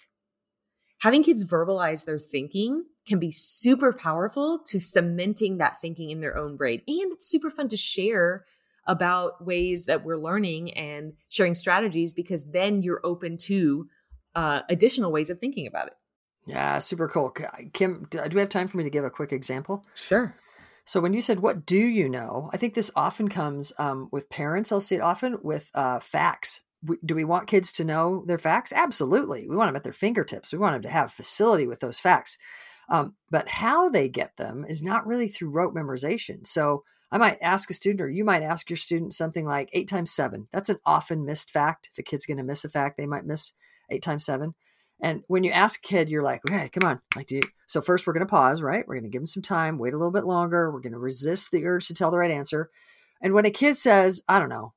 Having 0.99 1.23
kids 1.23 1.45
verbalize 1.45 2.05
their 2.05 2.19
thinking 2.19 2.85
can 3.06 3.19
be 3.19 3.31
super 3.31 3.93
powerful 3.93 4.59
to 4.67 4.79
cementing 4.81 5.59
that 5.59 5.81
thinking 5.81 6.11
in 6.11 6.21
their 6.21 6.37
own 6.37 6.56
brain. 6.56 6.83
And 6.87 7.12
it's 7.12 7.27
super 7.29 7.50
fun 7.50 7.69
to 7.69 7.77
share 7.77 8.45
about 8.87 9.45
ways 9.45 9.87
that 9.87 10.05
we're 10.05 10.17
learning 10.17 10.73
and 10.75 11.12
sharing 11.29 11.55
strategies 11.55 12.12
because 12.12 12.45
then 12.53 12.83
you're 12.83 13.00
open 13.05 13.37
to 13.37 13.87
uh, 14.35 14.61
additional 14.69 15.12
ways 15.12 15.31
of 15.31 15.39
thinking 15.39 15.67
about 15.67 15.89
it. 15.89 15.95
yeah 16.47 16.79
super 16.79 17.09
cool 17.09 17.35
kim 17.73 18.06
do 18.11 18.19
we 18.33 18.41
have 18.41 18.49
time 18.49 18.69
for 18.69 18.77
me 18.79 18.85
to 18.85 18.91
give 18.91 19.05
a 19.05 19.11
quick 19.11 19.33
example 19.33 19.85
Sure. 19.95 20.35
so 20.85 21.00
when 21.00 21.12
you 21.12 21.21
said 21.21 21.41
what 21.41 21.67
do 21.67 21.77
you 21.77 22.09
know 22.09 22.49
i 22.53 22.56
think 22.56 22.73
this 22.75 22.90
often 22.97 23.28
comes 23.28 23.73
um, 23.78 24.09
with 24.12 24.31
parents 24.31 24.71
i'll 24.73 24.81
see 24.81 24.95
it 24.95 25.00
often 25.02 25.38
with 25.43 25.71
uh, 25.75 25.99
facts 25.99 26.62
do 27.04 27.14
we 27.14 27.25
want 27.25 27.49
kids 27.49 27.73
to 27.73 27.85
know 27.85 28.25
their 28.26 28.38
facts? 28.38 28.73
Absolutely. 28.73 29.49
We 29.49 29.56
want 29.56 29.68
them 29.68 29.76
at 29.76 29.85
their 29.85 29.92
fingertips. 29.92 30.52
We 30.52 30.58
want 30.58 30.75
them 30.75 30.82
to 30.82 30.90
have 30.90 31.12
facility 31.12 31.66
with 31.66 31.80
those 31.80 32.00
facts. 32.00 32.38
Um, 32.88 33.14
but 33.30 33.49
how 33.49 33.88
they 33.88 34.08
get 34.08 34.37
them 34.37 34.64
is 34.66 34.82
not 34.82 35.06
really 35.06 35.28
through 35.28 35.50
rote 35.50 35.75
memorization. 35.75 36.47
So 36.47 36.85
i 37.11 37.16
might 37.16 37.38
ask 37.40 37.70
a 37.70 37.75
student 37.75 38.02
or 38.02 38.11
you 38.11 38.23
might 38.23 38.42
ask 38.42 38.68
your 38.68 38.76
student 38.76 39.14
something 39.14 39.47
like 39.47 39.70
8 39.73 39.88
times 39.88 40.12
7 40.12 40.47
that's 40.52 40.68
an 40.68 40.78
often 40.85 41.25
missed 41.25 41.50
fact. 41.50 41.90
If 41.92 41.99
a 41.99 42.02
kid's 42.02 42.26
going 42.26 42.37
to 42.37 42.42
miss 42.42 42.64
a 42.64 42.68
fact 42.68 42.97
they 42.97 43.06
might 43.06 43.26
miss 43.26 43.52
8 43.90 44.02
times 44.02 44.25
7 44.25 44.54
and 45.00 45.23
when 45.26 45.44
you 45.44 45.50
ask 45.50 45.85
a 45.85 45.88
kid 45.88 46.11
you're 46.11 46.23
like 46.23 46.42
okay 46.49 46.68
come 46.68 46.88
on. 46.88 47.00
Like 47.16 47.26
do 47.26 47.37
you 47.37 47.42
so 47.66 47.80
first 47.80 48.06
we're 48.06 48.12
going 48.14 48.26
to 48.26 48.30
pause 48.30 48.62
right? 48.62 48.87
We're 48.87 48.94
going 48.94 49.04
to 49.04 49.11
give 49.11 49.23
them 49.23 49.26
some 49.26 49.42
time 49.42 49.78
wait 49.78 49.94
a 49.94 49.99
little 49.99 50.12
bit 50.12 50.25
longer. 50.25 50.70
We're 50.70 50.80
going 50.80 50.92
to 50.92 50.99
resist 50.99 51.50
the 51.50 51.64
urge 51.64 51.87
to 51.88 51.94
tell 51.94 52.11
the 52.11 52.18
right 52.18 52.30
answer. 52.30 52.70
And 53.20 53.35
when 53.35 53.47
a 53.47 53.50
kid 53.50 53.76
says 53.76 54.23
i 54.28 54.38
don't 54.38 54.49
know 54.49 54.73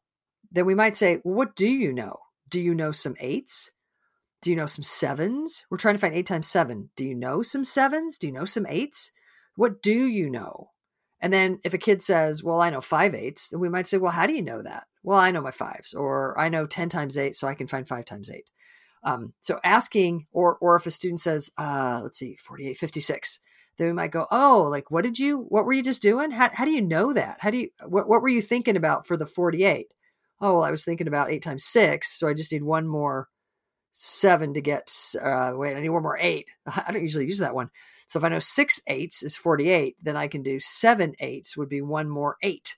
then 0.52 0.66
we 0.66 0.76
might 0.76 0.98
say, 0.98 1.22
well, 1.24 1.36
what 1.36 1.56
do 1.56 1.68
you 1.68 1.94
know? 1.94 2.18
Do 2.50 2.60
you 2.60 2.76
know 2.76 2.92
some 2.92 3.16
eights? 3.20 3.72
Do 4.42 4.50
you 4.50 4.56
know 4.56 4.66
some 4.66 4.84
sevens? 4.84 5.66
We're 5.70 5.78
trying 5.78 5.96
to 5.96 6.00
find 6.00 6.14
eight 6.14 6.26
times 6.26 6.48
seven. 6.48 6.90
Do 6.96 7.06
you 7.06 7.16
know 7.16 7.42
some 7.42 7.64
sevens? 7.64 8.18
Do 8.18 8.28
you 8.28 8.34
know 8.34 8.46
some 8.46 8.66
eights? 8.68 9.12
What 9.56 9.82
do 9.82 10.08
you 10.08 10.30
know? 10.30 10.72
And 11.22 11.32
then 11.32 11.60
if 11.64 11.74
a 11.74 11.78
kid 11.78 12.02
says, 12.02 12.44
well, 12.44 12.62
I 12.62 12.72
know 12.72 12.82
five 12.82 13.14
eights, 13.14 13.50
then 13.50 13.60
we 13.60 13.70
might 13.70 13.88
say, 13.88 13.98
well, 13.98 14.12
how 14.12 14.26
do 14.26 14.34
you 14.34 14.42
know 14.42 14.62
that? 14.64 14.88
Well, 15.04 15.20
I 15.20 15.32
know 15.32 15.42
my 15.42 15.52
fives, 15.52 15.94
or 15.94 16.38
I 16.40 16.50
know 16.50 16.66
10 16.66 16.90
times 16.90 17.18
eight, 17.18 17.36
so 17.36 17.48
I 17.48 17.54
can 17.54 17.68
find 17.68 17.88
five 17.88 18.06
times 18.06 18.32
eight. 18.32 18.50
Um, 19.04 19.34
so 19.42 19.60
asking, 19.64 20.28
or, 20.32 20.58
or 20.58 20.76
if 20.76 20.86
a 20.86 20.92
student 20.92 21.20
says, 21.20 21.52
uh, 21.58 22.02
let's 22.04 22.20
see, 22.20 22.36
48, 22.38 22.78
56, 22.78 23.40
then 23.78 23.88
we 23.88 23.94
might 23.94 24.12
go, 24.12 24.28
oh, 24.32 24.68
like, 24.70 24.92
what 24.92 25.04
did 25.04 25.18
you, 25.18 25.40
what 25.50 25.66
were 25.66 25.74
you 25.74 25.84
just 25.84 26.02
doing? 26.02 26.32
How, 26.32 26.50
how 26.54 26.66
do 26.66 26.72
you 26.72 26.82
know 26.82 27.14
that? 27.14 27.38
How 27.40 27.52
do 27.52 27.58
you, 27.58 27.70
what, 27.86 28.08
what 28.08 28.22
were 28.22 28.30
you 28.30 28.42
thinking 28.42 28.76
about 28.76 29.08
for 29.08 29.18
the 29.18 29.26
48? 29.26 29.94
Oh 30.42 30.56
well 30.56 30.64
i 30.64 30.72
was 30.72 30.84
thinking 30.84 31.08
about 31.08 31.32
eight 31.32 31.44
times 31.44 31.64
six 31.64 32.18
so 32.18 32.28
i 32.28 32.34
just 32.34 32.52
need 32.52 32.64
one 32.64 32.88
more 32.88 33.28
seven 33.92 34.54
to 34.54 34.62
get 34.62 34.92
uh 35.22 35.52
wait 35.54 35.76
i 35.76 35.80
need 35.80 35.90
one 35.90 36.04
more 36.04 36.18
eight. 36.20 36.50
I 36.66 36.92
don't 36.92 37.02
usually 37.02 37.26
use 37.26 37.40
that 37.40 37.56
one. 37.56 37.70
So 38.08 38.20
if 38.20 38.26
i 38.26 38.30
know 38.30 38.40
six 38.40 38.82
eights 38.88 39.22
is 39.24 39.36
48 39.36 39.98
then 40.02 40.16
i 40.16 40.28
can 40.28 40.44
do 40.44 40.60
seven 40.60 41.14
eights 41.20 41.58
would 41.58 41.70
be 41.70 41.82
one 41.82 42.10
more 42.10 42.38
eight. 42.42 42.78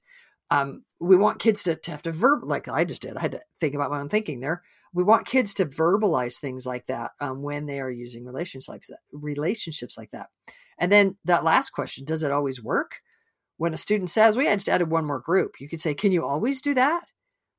Um 0.50 0.84
we 1.00 1.16
want 1.16 1.40
kids 1.40 1.64
to, 1.64 1.76
to 1.76 1.92
have 1.92 2.02
to 2.04 2.12
verb 2.12 2.44
like 2.44 2.68
i 2.68 2.84
just 2.84 3.04
did 3.04 3.16
i 3.18 3.22
had 3.22 3.34
to 3.34 3.42
think 3.60 3.76
about 3.76 3.92
my 3.92 4.00
own 4.00 4.10
thinking 4.10 4.40
there. 4.40 4.64
We 4.96 5.04
want 5.04 5.26
kids 5.26 5.56
to 5.56 5.66
verbalize 5.66 6.40
things 6.40 6.68
like 6.68 6.86
that 6.86 7.12
um, 7.20 7.42
when 7.42 7.66
they 7.66 7.80
are 7.80 7.90
using 7.90 8.26
relationships 8.26 8.70
like 8.70 8.84
that 8.90 9.00
relationships 9.12 9.98
like 9.98 10.12
that. 10.12 10.28
And 10.78 10.92
then 10.92 11.18
that 11.26 11.44
last 11.44 11.72
question, 11.72 12.06
does 12.06 12.22
it 12.22 12.32
always 12.32 12.62
work? 12.62 12.98
When 13.58 13.74
a 13.74 13.78
student 13.78 14.10
says, 14.10 14.36
"We 14.36 14.44
well, 14.44 14.52
yeah, 14.52 14.56
just 14.56 14.70
added 14.70 14.92
one 14.92 15.06
more 15.06 15.20
group," 15.20 15.60
you 15.60 15.70
could 15.70 15.82
say, 15.82 15.94
"Can 15.94 16.12
you 16.12 16.26
always 16.26 16.62
do 16.62 16.74
that?" 16.74 17.13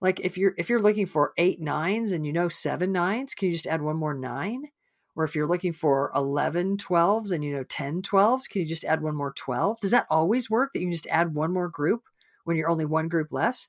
Like 0.05 0.21
if 0.21 0.37
you're 0.37 0.53
if 0.59 0.69
you're 0.69 0.83
looking 0.83 1.07
for 1.07 1.33
eight 1.39 1.63
nines 1.63 2.13
and 2.13 2.27
you 2.27 2.33
know 2.35 2.47
seven 2.49 2.93
nines, 2.93 3.33
can 3.33 3.47
you 3.47 3.53
just 3.53 3.67
add 3.67 3.81
one 3.81 3.97
more 3.97 4.13
nine? 4.13 4.69
Or 5.17 5.25
if 5.25 5.35
you're 5.35 5.47
looking 5.47 5.73
for 5.73 6.13
11 6.15 6.77
12s 6.77 7.33
and 7.33 7.43
you 7.43 7.55
know 7.55 7.65
10 7.65 8.03
12s, 8.03 8.47
can 8.51 8.61
you 8.61 8.67
just 8.69 8.85
add 8.85 9.01
one 9.01 9.17
more 9.17 9.33
12? 9.33 9.81
Does 9.81 9.93
that 9.93 10.07
always 10.11 10.51
work 10.51 10.75
that 10.75 10.81
you 10.81 10.89
can 10.89 10.93
just 10.93 11.07
add 11.07 11.35
one 11.35 11.55
more 11.55 11.71
group 11.71 12.03
when 12.45 12.59
you're 12.59 12.69
only 12.69 12.85
one 12.85 13.09
group 13.09 13.29
less? 13.31 13.67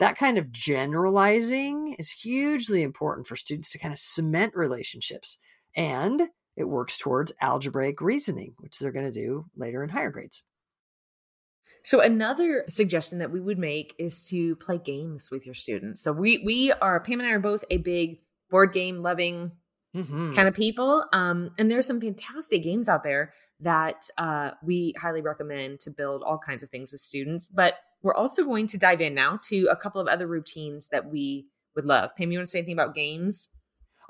That 0.00 0.16
kind 0.16 0.36
of 0.36 0.50
generalizing 0.50 1.94
is 1.96 2.10
hugely 2.10 2.82
important 2.82 3.28
for 3.28 3.36
students 3.36 3.70
to 3.70 3.78
kind 3.78 3.92
of 3.92 4.00
cement 4.00 4.56
relationships. 4.56 5.38
And 5.76 6.22
it 6.56 6.64
works 6.64 6.98
towards 6.98 7.32
algebraic 7.40 8.00
reasoning, 8.00 8.54
which 8.58 8.80
they're 8.80 8.90
going 8.90 9.04
to 9.04 9.12
do 9.12 9.44
later 9.56 9.84
in 9.84 9.90
higher 9.90 10.10
grades. 10.10 10.42
So 11.82 12.00
another 12.00 12.64
suggestion 12.68 13.18
that 13.18 13.30
we 13.30 13.40
would 13.40 13.58
make 13.58 13.94
is 13.98 14.26
to 14.28 14.56
play 14.56 14.78
games 14.78 15.30
with 15.30 15.46
your 15.46 15.54
students. 15.54 16.02
So 16.02 16.12
we 16.12 16.42
we 16.44 16.72
are 16.72 17.00
Pam 17.00 17.20
and 17.20 17.28
I 17.28 17.32
are 17.32 17.38
both 17.38 17.64
a 17.70 17.78
big 17.78 18.20
board 18.50 18.72
game 18.72 19.02
loving 19.02 19.52
mm-hmm. 19.94 20.32
kind 20.32 20.48
of 20.48 20.54
people. 20.54 21.04
Um, 21.12 21.50
and 21.58 21.70
there's 21.70 21.86
some 21.86 22.00
fantastic 22.00 22.62
games 22.62 22.88
out 22.88 23.04
there 23.04 23.32
that 23.60 24.08
uh, 24.16 24.52
we 24.62 24.94
highly 25.00 25.20
recommend 25.20 25.80
to 25.80 25.90
build 25.90 26.22
all 26.22 26.38
kinds 26.38 26.62
of 26.62 26.70
things 26.70 26.92
with 26.92 27.00
students. 27.00 27.48
But 27.48 27.74
we're 28.02 28.14
also 28.14 28.44
going 28.44 28.66
to 28.68 28.78
dive 28.78 29.00
in 29.00 29.14
now 29.14 29.38
to 29.44 29.68
a 29.70 29.76
couple 29.76 30.00
of 30.00 30.06
other 30.06 30.26
routines 30.26 30.88
that 30.88 31.10
we 31.10 31.46
would 31.74 31.84
love. 31.84 32.14
Pam, 32.16 32.30
you 32.30 32.38
want 32.38 32.46
to 32.46 32.50
say 32.50 32.58
anything 32.58 32.74
about 32.74 32.94
games? 32.94 33.48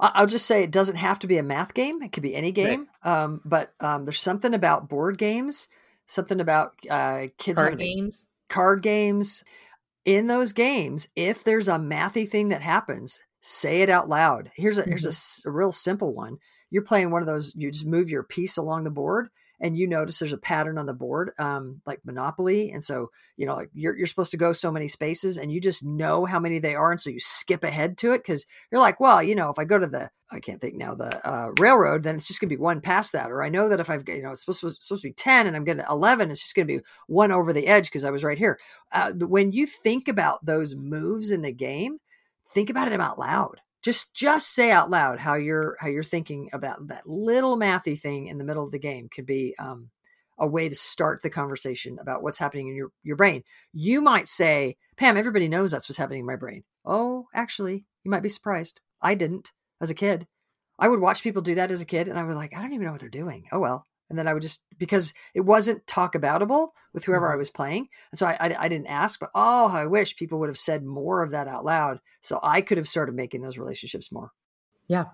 I'll 0.00 0.26
just 0.26 0.46
say 0.46 0.62
it 0.62 0.70
doesn't 0.70 0.96
have 0.96 1.18
to 1.20 1.26
be 1.26 1.38
a 1.38 1.42
math 1.42 1.75
game. 1.75 2.02
It 2.02 2.12
could 2.12 2.22
be 2.22 2.34
any 2.34 2.52
game. 2.52 2.87
Right. 3.04 3.22
Um, 3.22 3.40
but 3.44 3.72
um, 3.80 4.04
there's 4.04 4.20
something 4.20 4.54
about 4.54 4.88
board 4.88 5.18
games, 5.18 5.68
something 6.09 6.41
about 6.41 6.75
uh, 6.91 7.29
kids 7.38 7.61
card 7.61 7.79
games, 7.79 8.27
card 8.49 8.83
games. 8.83 9.45
In 10.05 10.27
those 10.27 10.53
games, 10.55 11.09
if 11.15 11.45
there's 11.45 11.69
a 11.69 11.73
mathy 11.73 12.27
thing 12.27 12.49
that 12.49 12.62
happens, 12.62 13.21
say 13.41 13.83
it 13.83 13.91
out 13.91 14.09
loud. 14.09 14.50
Here's 14.57 14.79
a 14.79 14.83
mm-hmm. 14.83 14.91
here's 14.91 15.43
a, 15.45 15.49
a, 15.49 15.53
real 15.53 15.71
simple 15.71 16.15
one. 16.15 16.38
You're 16.71 16.83
playing 16.83 17.11
one 17.11 17.23
of 17.23 17.29
those. 17.29 17.55
You 17.55 17.71
just 17.71 17.87
move 17.87 18.11
your 18.11 18.23
piece 18.23 18.57
along 18.57 18.85
the 18.85 18.91
board, 18.91 19.29
and 19.61 19.77
you 19.77 19.87
notice 19.87 20.19
there's 20.19 20.33
a 20.33 20.38
pattern 20.38 20.79
on 20.79 20.87
the 20.87 20.95
board, 20.95 21.33
um, 21.38 21.81
like 21.87 22.00
Monopoly. 22.05 22.71
And 22.71 22.83
so 22.83 23.11
you 23.37 23.47
know, 23.47 23.55
like 23.55 23.71
you're 23.75 23.97
you're 23.97 24.07
supposed 24.07 24.31
to 24.33 24.37
go 24.37 24.53
so 24.53 24.71
many 24.71 24.88
spaces, 24.88 25.38
and 25.38 25.53
you 25.53 25.61
just 25.61 25.85
know 25.85 26.25
how 26.25 26.38
many 26.38 26.59
they 26.59 26.75
are, 26.75 26.91
and 26.91 27.00
so 27.00 27.11
you 27.11 27.21
skip 27.21 27.65
ahead 27.65 27.99
to 27.99 28.12
it 28.12 28.19
because 28.19 28.47
you're 28.71 28.81
like, 28.81 29.00
well, 29.00 29.23
you 29.23 29.35
know, 29.35 29.50
if 29.50 29.59
I 29.59 29.65
go 29.65 29.79
to 29.79 29.87
the 29.87 30.11
I 30.31 30.41
can't 30.41 30.61
think 30.61 30.75
now 30.75 30.95
the 30.95 31.27
uh, 31.27 31.50
railroad, 31.59 32.03
then 32.03 32.17
it's 32.17 32.29
just 32.29 32.41
going 32.41 32.50
to 32.50 32.57
be 32.57 32.61
one 32.61 32.81
past 32.81 33.12
that. 33.12 33.31
Or 33.31 33.43
I 33.43 33.49
know 33.49 33.69
that 33.69 33.81
if 33.81 33.88
I've 33.88 34.05
you 34.07 34.23
know 34.23 34.31
it's 34.31 34.41
supposed 34.41 34.61
to, 34.61 34.71
supposed 34.71 35.03
to 35.03 35.09
be 35.09 35.15
ten 35.15 35.47
and 35.47 35.57
I'm 35.57 35.65
getting 35.65 35.85
eleven, 35.88 36.31
it's 36.31 36.43
just 36.43 36.55
going 36.55 36.67
to 36.69 36.79
be 36.79 36.85
one 37.07 37.33
over 37.33 37.53
the 37.53 37.67
edge 37.67 37.87
because 37.87 38.05
I 38.05 38.11
was 38.11 38.25
right 38.25 38.38
here. 38.38 38.59
Uh, 38.93 39.12
when 39.21 39.53
you 39.53 39.67
think 39.67 40.09
about 40.09 40.45
those 40.45 40.77
moves 40.77 41.31
in 41.31 41.43
the 41.43 41.53
game, 41.53 41.99
think 42.53 42.71
about 42.71 42.93
it 42.93 43.00
out 43.00 43.19
loud 43.19 43.61
just 43.88 44.12
just 44.12 44.52
say 44.52 44.71
out 44.71 44.90
loud 44.90 45.18
how 45.18 45.33
you're 45.33 45.75
how 45.80 45.88
you're 45.88 46.02
thinking 46.02 46.50
about 46.52 46.88
that 46.88 47.09
little 47.09 47.57
mathy 47.57 47.99
thing 47.99 48.26
in 48.26 48.37
the 48.37 48.45
middle 48.45 48.62
of 48.62 48.71
the 48.71 48.78
game 48.78 49.09
could 49.09 49.25
be 49.25 49.54
um, 49.59 49.88
a 50.38 50.47
way 50.47 50.68
to 50.68 50.75
start 50.75 51.23
the 51.23 51.30
conversation 51.30 51.99
about 51.99 52.23
what's 52.23 52.38
happening 52.38 52.68
in 52.68 52.75
your 52.75 52.90
your 53.02 53.16
brain. 53.16 53.42
You 53.73 54.02
might 54.02 54.28
say 54.28 54.76
pam 54.99 55.16
everybody 55.16 55.49
knows 55.49 55.71
that's 55.71 55.88
what's 55.88 55.97
happening 55.97 56.21
in 56.21 56.26
my 56.26 56.37
brain. 56.37 56.64
Oh 56.85 57.28
actually 57.33 57.87
you 58.04 58.11
might 58.11 58.23
be 58.23 58.28
surprised. 58.28 58.83
I 59.00 59.14
didn't 59.14 59.52
as 59.80 59.88
a 59.90 59.95
kid. 59.95 60.26
I 60.78 60.88
would 60.88 61.00
watch 61.00 61.23
people 61.23 61.40
do 61.40 61.54
that 61.54 61.71
as 61.71 61.80
a 61.80 61.87
kid 61.87 62.09
and 62.09 62.18
i 62.18 62.25
was 62.25 62.37
like 62.37 62.54
i 62.54 62.61
don't 62.61 62.75
even 62.75 62.85
know 62.85 62.92
what 62.92 63.00
they're 63.00 63.09
doing. 63.09 63.47
Oh 63.52 63.59
well 63.59 63.87
and 64.11 64.19
then 64.19 64.27
I 64.27 64.35
would 64.35 64.43
just 64.43 64.62
because 64.79 65.12
it 65.35 65.41
wasn't 65.43 65.87
talk 65.87 66.15
aboutable 66.15 66.69
with 66.93 67.05
whoever 67.05 67.27
mm-hmm. 67.27 67.35
I 67.35 67.37
was 67.37 67.50
playing, 67.50 67.88
and 68.11 68.19
so 68.19 68.27
I, 68.27 68.37
I, 68.41 68.65
I 68.65 68.69
didn't 68.69 68.87
ask. 68.87 69.21
But 69.21 69.31
oh, 69.35 69.69
I 69.69 69.87
wish 69.87 70.17
people 70.17 70.38
would 70.41 70.49
have 70.49 70.59
said 70.59 70.85
more 70.85 71.23
of 71.23 71.31
that 71.31 71.49
out 71.49 71.65
loud, 71.65 72.00
so 72.21 72.41
I 72.43 72.61
could 72.61 72.79
have 72.79 72.88
started 72.88 73.15
making 73.15 73.43
those 73.43 73.59
relationships 73.59 74.11
more. 74.11 74.33
Yeah. 74.88 75.07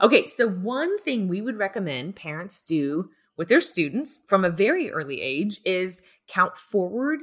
Okay. 0.00 0.26
So 0.26 0.48
one 0.48 0.98
thing 0.98 1.28
we 1.28 1.40
would 1.40 1.58
recommend 1.58 2.16
parents 2.16 2.62
do 2.62 3.10
with 3.36 3.48
their 3.48 3.60
students 3.60 4.20
from 4.26 4.44
a 4.44 4.50
very 4.50 4.90
early 4.90 5.20
age 5.20 5.60
is 5.64 6.02
count 6.28 6.56
forward 6.56 7.20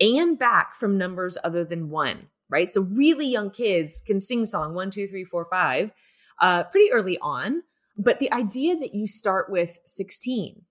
and 0.00 0.38
back 0.38 0.74
from 0.74 0.98
numbers 0.98 1.38
other 1.44 1.64
than 1.64 1.90
one. 1.90 2.28
Right. 2.48 2.70
So 2.70 2.82
really 2.82 3.26
young 3.26 3.50
kids 3.50 4.02
can 4.04 4.20
sing 4.20 4.44
song 4.44 4.74
one, 4.74 4.90
two, 4.90 5.08
three, 5.08 5.24
four, 5.24 5.46
five, 5.46 5.92
uh, 6.40 6.64
pretty 6.64 6.90
early 6.92 7.18
on. 7.20 7.62
But 7.96 8.18
the 8.18 8.32
idea 8.32 8.76
that 8.76 8.94
you 8.94 9.06
start 9.06 9.50
with 9.50 9.78
16 9.86 10.62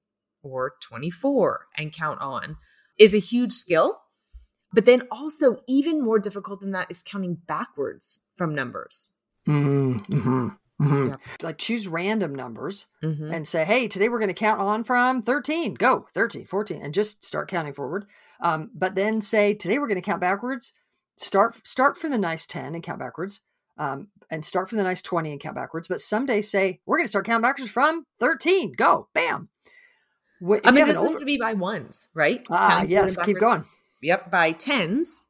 or 0.43 0.73
24 0.81 1.67
and 1.77 1.93
count 1.93 2.19
on 2.21 2.57
is 2.97 3.13
a 3.13 3.19
huge 3.19 3.51
skill. 3.53 3.99
But 4.73 4.85
then 4.85 5.03
also, 5.11 5.57
even 5.67 6.01
more 6.01 6.19
difficult 6.19 6.61
than 6.61 6.71
that 6.71 6.89
is 6.89 7.03
counting 7.03 7.37
backwards 7.45 8.25
from 8.35 8.55
numbers. 8.55 9.11
Mm-hmm. 9.47 10.13
Mm-hmm. 10.13 10.47
mm-hmm. 10.81 11.07
Yeah. 11.09 11.15
Like 11.41 11.57
choose 11.57 11.87
random 11.87 12.33
numbers 12.33 12.87
mm-hmm. 13.03 13.31
and 13.31 13.47
say, 13.47 13.65
hey, 13.65 13.87
today 13.87 14.07
we're 14.07 14.19
going 14.19 14.29
to 14.29 14.33
count 14.33 14.61
on 14.61 14.83
from 14.83 15.23
13, 15.23 15.73
go 15.73 16.07
13, 16.13 16.45
14, 16.45 16.81
and 16.81 16.93
just 16.93 17.25
start 17.25 17.49
counting 17.49 17.73
forward. 17.73 18.05
Um, 18.41 18.71
but 18.73 18.95
then 18.95 19.19
say, 19.19 19.53
today 19.53 19.77
we're 19.77 19.87
going 19.87 20.01
to 20.01 20.01
count 20.01 20.21
backwards. 20.21 20.71
Start 21.17 21.67
start 21.67 21.97
from 21.97 22.11
the 22.11 22.17
nice 22.17 22.45
10 22.47 22.73
and 22.73 22.83
count 22.83 22.99
backwards. 22.99 23.41
Um, 23.77 24.07
and 24.29 24.45
start 24.45 24.69
from 24.69 24.77
the 24.77 24.83
nice 24.83 25.01
20 25.01 25.31
and 25.31 25.39
count 25.39 25.55
backwards. 25.55 25.87
But 25.87 26.01
some 26.01 26.25
days 26.25 26.49
say, 26.49 26.79
we're 26.85 26.97
going 26.97 27.05
to 27.05 27.09
start 27.09 27.25
counting 27.25 27.41
backwards 27.41 27.71
from 27.71 28.05
13. 28.19 28.73
Go. 28.77 29.09
Bam. 29.13 29.49
If 30.41 30.61
I 30.65 30.71
mean, 30.71 30.87
this 30.87 31.01
have 31.01 31.19
to 31.19 31.25
be 31.25 31.37
by 31.37 31.53
ones, 31.53 32.09
right? 32.13 32.45
Ah, 32.49 32.83
yes. 32.83 33.17
Keep 33.17 33.39
going. 33.39 33.63
Yep. 34.01 34.31
By 34.31 34.51
tens, 34.53 35.25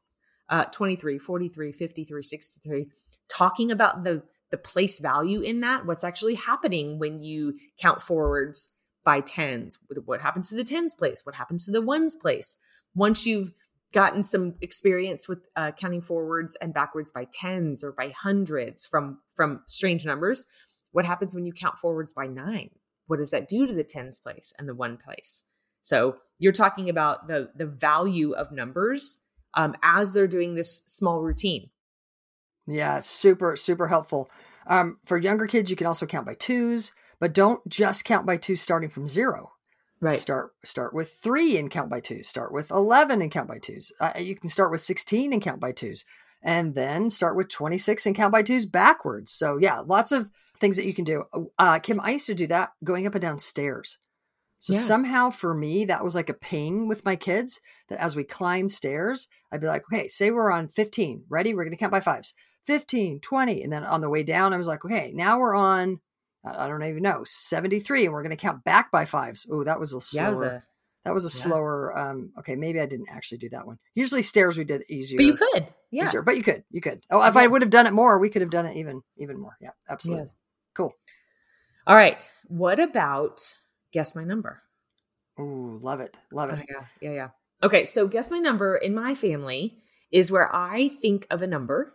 uh, 0.48 0.64
23, 0.64 1.18
43, 1.18 1.72
53, 1.72 2.22
63, 2.22 2.86
talking 3.28 3.70
about 3.70 4.04
the, 4.04 4.22
the 4.50 4.56
place 4.56 4.98
value 4.98 5.40
in 5.40 5.60
that, 5.60 5.84
what's 5.84 6.04
actually 6.04 6.34
happening 6.34 6.98
when 6.98 7.22
you 7.22 7.54
count 7.78 8.00
forwards 8.00 8.74
by 9.04 9.20
tens, 9.20 9.78
what 10.06 10.22
happens 10.22 10.48
to 10.48 10.54
the 10.54 10.64
tens 10.64 10.94
place, 10.94 11.22
what 11.24 11.34
happens 11.34 11.66
to 11.66 11.72
the 11.72 11.82
ones 11.82 12.14
place. 12.14 12.56
Once 12.94 13.26
you've 13.26 13.52
gotten 13.92 14.22
some 14.22 14.54
experience 14.60 15.28
with 15.28 15.46
uh, 15.56 15.72
counting 15.72 16.00
forwards 16.00 16.56
and 16.60 16.72
backwards 16.72 17.10
by 17.10 17.26
tens 17.30 17.84
or 17.84 17.92
by 17.92 18.10
hundreds 18.10 18.86
from 18.86 19.18
from 19.34 19.62
strange 19.66 20.06
numbers, 20.06 20.46
what 20.92 21.04
happens 21.04 21.34
when 21.34 21.44
you 21.44 21.52
count 21.52 21.78
forwards 21.78 22.12
by 22.12 22.26
nine? 22.26 22.70
What 23.12 23.18
does 23.18 23.30
that 23.30 23.46
do 23.46 23.66
to 23.66 23.74
the 23.74 23.84
tens 23.84 24.18
place 24.18 24.54
and 24.58 24.66
the 24.66 24.74
one 24.74 24.96
place? 24.96 25.42
So 25.82 26.16
you're 26.38 26.50
talking 26.50 26.88
about 26.88 27.28
the 27.28 27.50
the 27.54 27.66
value 27.66 28.32
of 28.32 28.52
numbers 28.52 29.18
um, 29.52 29.76
as 29.82 30.14
they're 30.14 30.26
doing 30.26 30.54
this 30.54 30.82
small 30.86 31.20
routine. 31.20 31.68
Yeah, 32.66 33.00
super 33.00 33.54
super 33.54 33.88
helpful. 33.88 34.30
Um, 34.66 34.96
for 35.04 35.18
younger 35.18 35.46
kids, 35.46 35.68
you 35.68 35.76
can 35.76 35.86
also 35.86 36.06
count 36.06 36.24
by 36.24 36.32
twos, 36.32 36.92
but 37.20 37.34
don't 37.34 37.60
just 37.68 38.06
count 38.06 38.24
by 38.24 38.38
twos 38.38 38.62
starting 38.62 38.88
from 38.88 39.06
zero. 39.06 39.52
Right. 40.00 40.18
Start 40.18 40.52
start 40.64 40.94
with 40.94 41.12
three 41.12 41.58
and 41.58 41.70
count 41.70 41.90
by 41.90 42.00
twos. 42.00 42.28
Start 42.28 42.50
with 42.50 42.70
eleven 42.70 43.20
and 43.20 43.30
count 43.30 43.46
by 43.46 43.58
twos. 43.58 43.92
Uh, 44.00 44.12
you 44.16 44.36
can 44.36 44.48
start 44.48 44.70
with 44.70 44.80
sixteen 44.80 45.34
and 45.34 45.42
count 45.42 45.60
by 45.60 45.72
twos, 45.72 46.06
and 46.42 46.74
then 46.74 47.10
start 47.10 47.36
with 47.36 47.50
twenty 47.50 47.76
six 47.76 48.06
and 48.06 48.16
count 48.16 48.32
by 48.32 48.42
twos 48.42 48.64
backwards. 48.64 49.32
So 49.32 49.58
yeah, 49.58 49.80
lots 49.80 50.12
of 50.12 50.30
things 50.62 50.76
that 50.76 50.86
you 50.86 50.94
can 50.94 51.04
do. 51.04 51.24
Uh, 51.58 51.78
Kim, 51.80 52.00
I 52.00 52.12
used 52.12 52.26
to 52.28 52.34
do 52.34 52.46
that 52.46 52.70
going 52.82 53.06
up 53.06 53.14
and 53.14 53.20
down 53.20 53.38
stairs. 53.38 53.98
So 54.58 54.74
yeah. 54.74 54.78
somehow 54.78 55.30
for 55.30 55.54
me, 55.54 55.84
that 55.86 56.04
was 56.04 56.14
like 56.14 56.28
a 56.28 56.34
ping 56.34 56.86
with 56.86 57.04
my 57.04 57.16
kids 57.16 57.60
that 57.88 58.00
as 58.00 58.14
we 58.14 58.22
climbed 58.22 58.70
stairs, 58.70 59.26
I'd 59.50 59.60
be 59.60 59.66
like, 59.66 59.82
okay, 59.92 60.06
say 60.06 60.30
we're 60.30 60.52
on 60.52 60.68
15. 60.68 61.24
Ready? 61.28 61.52
We're 61.52 61.64
going 61.64 61.72
to 61.72 61.76
count 61.76 61.90
by 61.90 61.98
fives 61.98 62.32
15, 62.64 63.18
20. 63.18 63.62
And 63.64 63.72
then 63.72 63.82
on 63.82 64.02
the 64.02 64.08
way 64.08 64.22
down, 64.22 64.54
I 64.54 64.56
was 64.56 64.68
like, 64.68 64.84
okay, 64.84 65.10
now 65.12 65.40
we're 65.40 65.56
on, 65.56 65.98
I 66.44 66.68
don't 66.68 66.84
even 66.84 67.02
know, 67.02 67.24
73. 67.24 68.04
And 68.04 68.14
we're 68.14 68.22
going 68.22 68.30
to 68.30 68.36
count 68.36 68.62
back 68.62 68.92
by 68.92 69.04
fives. 69.04 69.48
Oh, 69.50 69.64
that 69.64 69.80
was 69.80 69.94
a 69.94 70.00
slower. 70.00 70.24
Yeah, 70.24 70.30
was 70.30 70.42
a, 70.42 70.62
that 71.04 71.14
was 71.14 71.24
a 71.24 71.36
yeah. 71.36 71.42
slower. 71.42 71.98
Um, 71.98 72.32
okay, 72.38 72.54
maybe 72.54 72.78
I 72.78 72.86
didn't 72.86 73.08
actually 73.10 73.38
do 73.38 73.48
that 73.48 73.66
one. 73.66 73.80
Usually 73.96 74.22
stairs 74.22 74.56
we 74.56 74.62
did 74.62 74.84
easier. 74.88 75.16
But 75.16 75.26
you 75.26 75.34
could, 75.34 75.66
yeah. 75.90 76.04
Easier, 76.04 76.22
but 76.22 76.36
you 76.36 76.44
could, 76.44 76.62
you 76.70 76.80
could. 76.80 77.02
Oh, 77.10 77.26
if 77.26 77.36
I 77.36 77.48
would 77.48 77.62
have 77.62 77.70
done 77.72 77.88
it 77.88 77.92
more, 77.92 78.16
we 78.20 78.30
could 78.30 78.42
have 78.42 78.50
done 78.52 78.66
it 78.66 78.76
even, 78.76 79.02
even 79.16 79.40
more. 79.40 79.56
Yeah, 79.60 79.70
absolutely. 79.90 80.28
Cool. 80.74 80.94
All 81.86 81.96
right. 81.96 82.28
What 82.46 82.80
about 82.80 83.56
guess 83.92 84.14
my 84.14 84.24
number? 84.24 84.60
Ooh, 85.40 85.78
love 85.82 86.00
it. 86.00 86.16
Love 86.32 86.50
it. 86.50 86.58
Oh, 86.60 86.64
yeah. 86.68 86.86
Yeah. 87.00 87.14
Yeah. 87.14 87.28
Okay. 87.62 87.84
So 87.84 88.06
guess 88.06 88.30
my 88.30 88.38
number 88.38 88.76
in 88.76 88.94
my 88.94 89.14
family 89.14 89.82
is 90.10 90.30
where 90.30 90.54
I 90.54 90.88
think 90.88 91.26
of 91.30 91.42
a 91.42 91.46
number 91.46 91.94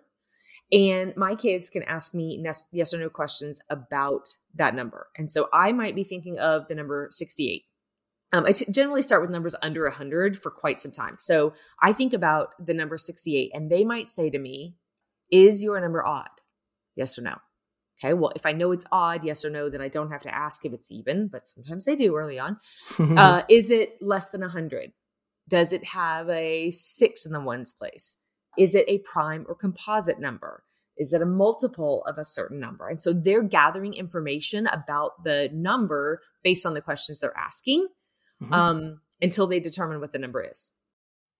and 0.71 1.15
my 1.15 1.35
kids 1.35 1.69
can 1.69 1.83
ask 1.83 2.13
me 2.13 2.43
yes 2.71 2.93
or 2.93 2.99
no 2.99 3.09
questions 3.09 3.59
about 3.69 4.27
that 4.55 4.75
number. 4.75 5.07
And 5.17 5.31
so 5.31 5.47
I 5.53 5.71
might 5.71 5.95
be 5.95 6.03
thinking 6.03 6.37
of 6.39 6.67
the 6.67 6.75
number 6.75 7.07
68. 7.11 7.63
Um, 8.33 8.45
I 8.45 8.51
t- 8.51 8.69
generally 8.69 9.01
start 9.01 9.21
with 9.21 9.31
numbers 9.31 9.55
under 9.61 9.83
100 9.83 10.37
for 10.37 10.51
quite 10.51 10.81
some 10.81 10.91
time. 10.91 11.15
So 11.19 11.53
I 11.81 11.93
think 11.93 12.11
about 12.11 12.49
the 12.59 12.73
number 12.73 12.97
68 12.97 13.51
and 13.53 13.71
they 13.71 13.85
might 13.85 14.09
say 14.09 14.29
to 14.29 14.37
me, 14.39 14.75
Is 15.31 15.63
your 15.63 15.79
number 15.79 16.05
odd? 16.05 16.27
Yes 16.95 17.17
or 17.17 17.21
no? 17.21 17.37
Okay, 18.03 18.13
well, 18.13 18.31
if 18.35 18.45
I 18.45 18.51
know 18.51 18.71
it's 18.71 18.85
odd, 18.91 19.23
yes 19.23 19.43
or 19.43 19.49
no, 19.49 19.69
then 19.69 19.81
I 19.81 19.87
don't 19.87 20.11
have 20.11 20.21
to 20.23 20.33
ask 20.33 20.63
if 20.65 20.73
it's 20.73 20.91
even, 20.91 21.29
but 21.29 21.47
sometimes 21.47 21.85
they 21.85 21.95
do 21.95 22.15
early 22.15 22.37
on. 22.37 22.59
uh, 22.99 23.41
is 23.49 23.71
it 23.71 24.01
less 24.01 24.29
than 24.29 24.41
100? 24.41 24.91
Does 25.49 25.73
it 25.73 25.83
have 25.85 26.29
a 26.29 26.69
six 26.71 27.25
in 27.25 27.31
the 27.31 27.39
ones 27.39 27.73
place? 27.73 28.17
Is 28.57 28.75
it 28.75 28.85
a 28.87 28.99
prime 28.99 29.45
or 29.47 29.55
composite 29.55 30.19
number? 30.19 30.63
Is 30.97 31.13
it 31.13 31.21
a 31.21 31.25
multiple 31.25 32.03
of 32.05 32.17
a 32.17 32.25
certain 32.25 32.59
number? 32.59 32.87
And 32.87 33.01
so 33.01 33.13
they're 33.13 33.43
gathering 33.43 33.93
information 33.93 34.67
about 34.67 35.23
the 35.23 35.49
number 35.53 36.21
based 36.43 36.65
on 36.65 36.73
the 36.73 36.81
questions 36.81 37.19
they're 37.19 37.37
asking 37.37 37.87
mm-hmm. 38.41 38.53
um, 38.53 39.01
until 39.21 39.47
they 39.47 39.59
determine 39.59 39.99
what 39.99 40.11
the 40.11 40.19
number 40.19 40.43
is. 40.43 40.71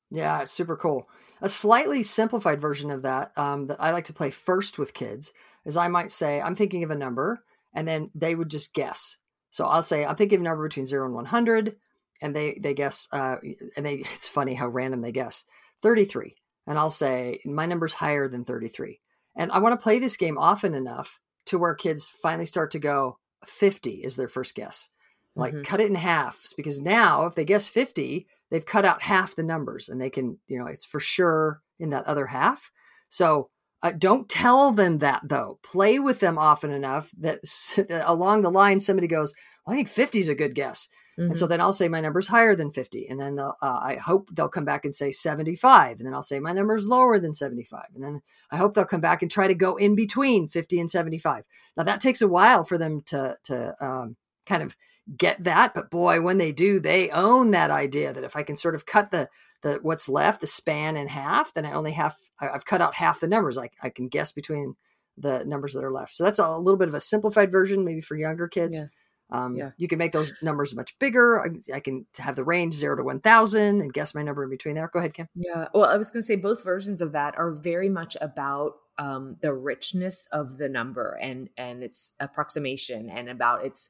Yeah, 0.09 0.43
super 0.45 0.77
cool. 0.77 1.09
A 1.41 1.49
slightly 1.49 2.01
simplified 2.01 2.61
version 2.61 2.91
of 2.91 3.01
that 3.01 3.31
um, 3.37 3.67
that 3.67 3.77
I 3.79 3.91
like 3.91 4.05
to 4.05 4.13
play 4.13 4.31
first 4.31 4.79
with 4.79 4.93
kids 4.93 5.33
is 5.67 5.77
I 5.77 5.89
might 5.89 6.12
say, 6.12 6.41
I'm 6.41 6.55
thinking 6.55 6.83
of 6.83 6.91
a 6.91 6.95
number, 6.95 7.43
and 7.74 7.88
then 7.88 8.09
they 8.15 8.33
would 8.33 8.50
just 8.50 8.74
guess. 8.74 9.17
So 9.50 9.65
I'll 9.65 9.83
say, 9.83 10.05
I'm 10.05 10.15
thinking 10.15 10.38
of 10.38 10.41
a 10.41 10.45
number 10.45 10.67
between 10.67 10.86
zero 10.86 11.05
and 11.05 11.13
100, 11.13 11.75
and 12.21 12.36
they 12.36 12.57
they 12.59 12.74
guess, 12.74 13.07
uh, 13.12 13.36
and 13.75 13.86
they 13.86 13.95
it's 14.13 14.29
funny 14.29 14.55
how 14.55 14.67
random 14.67 15.01
they 15.01 15.12
guess 15.12 15.43
33, 15.83 16.36
and 16.65 16.79
I'll 16.79 16.89
say 16.89 17.41
my 17.45 17.65
number's 17.65 17.93
higher 17.93 18.27
than 18.29 18.45
33, 18.45 19.00
and 19.36 19.51
I 19.51 19.59
want 19.59 19.74
to 19.74 19.83
play 19.83 20.00
this 20.00 20.17
game 20.17 20.38
often 20.38 20.74
enough 20.74 21.19
to 21.47 21.59
where 21.59 21.75
kids 21.75 22.09
finally 22.09 22.45
start 22.45 22.71
to 22.71 22.79
go 22.79 23.19
50 23.45 23.91
is 23.91 24.15
their 24.15 24.27
first 24.27 24.55
guess, 24.55 24.89
like 25.36 25.53
mm-hmm. 25.53 25.63
cut 25.63 25.81
it 25.81 25.89
in 25.89 25.95
half 25.95 26.41
because 26.55 26.81
now 26.81 27.25
if 27.25 27.36
they 27.36 27.45
guess 27.45 27.69
50, 27.69 28.25
they've 28.50 28.65
cut 28.65 28.86
out 28.86 29.03
half 29.03 29.36
the 29.36 29.43
numbers, 29.43 29.89
and 29.89 30.00
they 30.00 30.09
can 30.09 30.39
you 30.47 30.57
know 30.57 30.65
it's 30.65 30.86
for 30.86 31.01
sure 31.01 31.62
in 31.77 31.89
that 31.89 32.05
other 32.05 32.27
half. 32.27 32.71
So 33.09 33.50
uh, 33.84 33.91
don't 33.91 34.27
tell 34.27 34.72
them 34.72 35.00
that 35.00 35.22
though. 35.24 35.60
Play 35.63 36.00
with 36.00 36.19
them 36.19 36.38
often 36.38 36.72
enough 36.72 37.12
that 37.19 37.39
along 38.05 38.41
the 38.41 38.51
line 38.51 38.79
somebody 38.79 39.07
goes, 39.07 39.34
well, 39.65 39.74
"I 39.74 39.77
think 39.77 39.89
50 39.89 40.19
is 40.19 40.29
a 40.29 40.36
good 40.36 40.55
guess," 40.55 40.88
mm-hmm. 41.17 41.29
and 41.29 41.38
so 41.38 41.46
mm-hmm. 41.46 41.51
then 41.51 41.62
I'll 41.62 41.74
say 41.74 41.88
my 41.88 42.01
number's 42.01 42.27
higher 42.27 42.55
than 42.55 42.72
50, 42.72 43.07
and 43.07 43.19
then 43.19 43.39
uh, 43.39 43.51
I 43.62 43.96
hope 43.96 44.29
they'll 44.34 44.50
come 44.50 44.65
back 44.65 44.84
and 44.84 44.96
say 44.96 45.12
75, 45.12 45.98
and 45.98 46.07
then 46.07 46.13
I'll 46.13 46.24
say 46.24 46.39
my 46.39 46.53
number's 46.53 46.88
lower 46.88 47.19
than 47.19 47.36
75, 47.36 47.84
and 47.93 48.03
then 48.03 48.22
I 48.51 48.57
hope 48.57 48.74
they'll 48.74 48.86
come 48.86 49.01
back 49.01 49.22
and 49.22 49.29
try 49.29 49.48
to 49.48 49.53
go 49.53 49.75
in 49.75 49.96
between 49.96 50.48
50 50.48 50.79
and 50.79 50.89
75. 50.89 51.43
Now 51.75 51.84
that 51.84 52.01
takes 52.01 52.22
a 52.22 52.27
while 52.27 52.63
for 52.63 52.77
them 52.77 53.01
to 53.07 53.38
to 53.43 53.75
um, 53.79 54.15
kind 54.48 54.63
of 54.63 54.75
get 55.15 55.43
that, 55.43 55.74
but 55.74 55.91
boy, 55.91 56.19
when 56.22 56.38
they 56.39 56.51
do, 56.51 56.79
they 56.79 57.10
own 57.12 57.51
that 57.51 57.72
idea 57.72 58.12
that 58.12 58.24
if 58.24 58.36
I 58.36 58.43
can 58.43 58.55
sort 58.55 58.75
of 58.75 58.86
cut 58.86 59.12
the 59.12 59.29
the 59.67 59.79
what's 59.81 60.07
left, 60.07 60.41
the 60.41 60.47
span 60.47 60.95
in 60.95 61.07
half, 61.07 61.53
then 61.53 61.65
I 61.65 61.74
only 61.74 61.91
have 61.91 62.15
I've 62.39 62.65
cut 62.65 62.81
out 62.81 62.95
half 62.95 63.19
the 63.19 63.27
numbers. 63.27 63.57
I, 63.57 63.69
I 63.81 63.89
can 63.89 64.07
guess 64.07 64.31
between 64.31 64.75
the 65.17 65.43
numbers 65.45 65.74
that 65.74 65.83
are 65.83 65.91
left. 65.91 66.13
So 66.13 66.24
that's 66.24 66.39
a 66.39 66.57
little 66.57 66.77
bit 66.77 66.88
of 66.88 66.93
a 66.93 67.00
simplified 67.00 67.51
version, 67.51 67.83
maybe 67.83 68.01
for 68.01 68.15
younger 68.15 68.47
kids. 68.47 68.77
Yeah. 68.77 68.88
Um, 69.29 69.55
yeah. 69.55 69.71
You 69.77 69.88
can 69.89 69.97
make 69.97 70.13
those 70.13 70.33
numbers 70.41 70.74
much 70.74 70.97
bigger. 71.00 71.41
I, 71.41 71.75
I, 71.75 71.79
can 71.81 72.05
have 72.17 72.38
the 72.38 72.45
range 72.45 72.74
zero 72.74 72.95
to 72.95 73.03
1000 73.03 73.81
and 73.81 73.91
guess 73.91 74.15
my 74.15 74.24
number 74.24 74.43
in 74.43 74.50
between 74.50 74.75
there. 74.75 74.89
Go 74.93 75.00
ahead, 75.00 75.13
Kim. 75.13 75.27
Yeah. 75.36 75.67
Well, 75.74 75.83
I 75.83 75.97
was 75.97 76.12
going 76.12 76.21
to 76.21 76.25
say 76.25 76.38
both 76.38 76.63
versions 76.63 77.01
of 77.01 77.12
that 77.12 77.38
are 77.38 77.51
very 77.51 77.89
much 77.89 78.15
about 78.21 78.75
um, 78.97 79.36
the 79.41 79.53
richness 79.53 80.27
of 80.31 80.57
the 80.57 80.69
number 80.69 81.19
and, 81.21 81.50
and 81.57 81.83
its 81.83 82.13
approximation 82.21 83.09
and 83.09 83.27
about 83.27 83.65
its, 83.65 83.89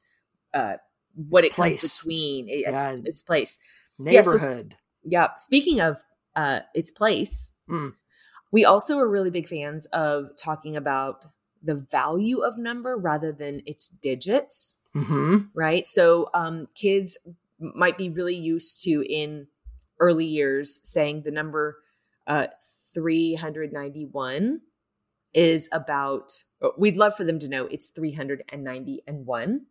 uh, 0.54 0.74
what 1.14 1.44
its 1.44 1.52
it 1.52 1.56
place. 1.56 1.80
comes 1.82 1.98
between 1.98 2.48
its, 2.48 2.68
yeah. 2.68 2.96
its 3.04 3.22
place. 3.22 3.58
Neighborhood. 3.98 4.70
Yeah, 4.70 4.76
so, 4.76 4.87
yeah. 5.08 5.28
Speaking 5.36 5.80
of 5.80 6.02
uh, 6.36 6.60
its 6.74 6.90
place, 6.90 7.52
mm. 7.68 7.92
We 8.50 8.64
also 8.64 8.98
are 8.98 9.08
really 9.08 9.30
big 9.30 9.48
fans 9.48 9.86
of 9.86 10.30
talking 10.36 10.76
about 10.76 11.24
the 11.62 11.74
value 11.74 12.40
of 12.40 12.56
number 12.56 12.96
rather 12.96 13.32
than 13.32 13.62
its 13.66 13.88
digits, 13.88 14.78
mm-hmm. 14.94 15.38
right? 15.54 15.86
So 15.86 16.30
um, 16.32 16.68
kids 16.74 17.18
might 17.58 17.98
be 17.98 18.08
really 18.08 18.36
used 18.36 18.82
to 18.84 19.02
in 19.02 19.48
early 20.00 20.24
years 20.24 20.80
saying 20.84 21.22
the 21.22 21.30
number 21.30 21.78
uh, 22.26 22.46
391 22.94 24.60
is 25.34 25.68
about, 25.72 26.44
we'd 26.78 26.96
love 26.96 27.14
for 27.14 27.24
them 27.24 27.38
to 27.40 27.48
know 27.48 27.66
it's 27.66 27.90
390 27.90 29.02
and 29.06 29.26
one 29.26 29.66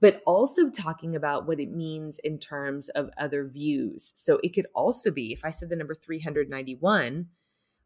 but 0.00 0.22
also 0.26 0.70
talking 0.70 1.16
about 1.16 1.46
what 1.46 1.60
it 1.60 1.70
means 1.70 2.18
in 2.20 2.38
terms 2.38 2.88
of 2.90 3.10
other 3.18 3.46
views. 3.46 4.12
So 4.14 4.38
it 4.42 4.54
could 4.54 4.66
also 4.74 5.10
be 5.10 5.32
if 5.32 5.44
I 5.44 5.50
said 5.50 5.68
the 5.68 5.76
number 5.76 5.94
391, 5.94 7.26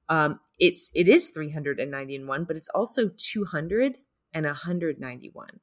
um, 0.08 0.40
it's 0.58 0.90
it 0.94 1.08
is 1.08 1.30
391, 1.30 2.44
but 2.44 2.56
it's 2.56 2.68
also 2.70 3.10
200 3.16 3.96
and 4.34 4.46
191. 4.46 5.60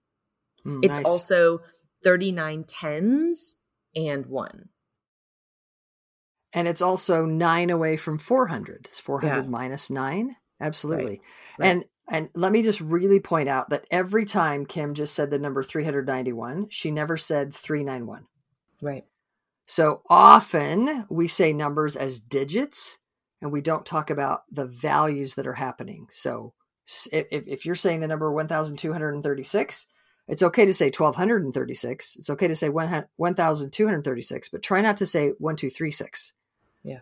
Mm, 0.65 0.79
it's 0.83 0.97
nice. 0.97 1.05
also 1.05 1.61
39 2.03 2.63
tens 2.67 3.57
and 3.95 4.25
one. 4.25 4.69
And 6.51 6.67
it's 6.67 6.81
also 6.81 7.25
nine 7.25 7.69
away 7.69 7.95
from 7.95 8.17
400. 8.17 8.85
It's 8.85 8.99
400 8.99 9.43
yeah. 9.43 9.49
minus 9.49 9.91
nine. 9.91 10.35
Absolutely. 10.59 11.05
Right. 11.05 11.21
Right. 11.59 11.67
And 11.67 11.85
and 12.09 12.29
let 12.33 12.51
me 12.51 12.63
just 12.63 12.81
really 12.81 13.19
point 13.19 13.47
out 13.47 13.69
that 13.69 13.85
every 13.91 14.25
time 14.25 14.65
Kim 14.65 14.93
just 14.93 15.13
said 15.13 15.29
the 15.29 15.39
number 15.39 15.63
391, 15.63 16.67
she 16.69 16.91
never 16.91 17.17
said 17.17 17.53
391. 17.53 18.25
Right. 18.81 19.05
So 19.65 20.01
often 20.09 21.05
we 21.09 21.27
say 21.27 21.53
numbers 21.53 21.95
as 21.95 22.19
digits 22.19 22.97
and 23.41 23.51
we 23.51 23.61
don't 23.61 23.85
talk 23.85 24.09
about 24.09 24.41
the 24.51 24.65
values 24.65 25.35
that 25.35 25.45
are 25.45 25.53
happening. 25.53 26.07
So 26.09 26.53
if, 27.11 27.27
if 27.47 27.65
you're 27.65 27.75
saying 27.75 27.99
the 27.99 28.07
number 28.07 28.31
1236, 28.31 29.87
it's 30.27 30.43
okay 30.43 30.65
to 30.65 30.73
say 30.73 30.85
1236. 30.85 32.15
It's 32.15 32.29
okay 32.29 32.47
to 32.47 32.55
say 32.55 32.69
1236, 32.69 34.49
but 34.49 34.61
try 34.63 34.81
not 34.81 34.97
to 34.97 35.05
say 35.05 35.29
1236. 35.37 36.33
Yeah. 36.83 36.99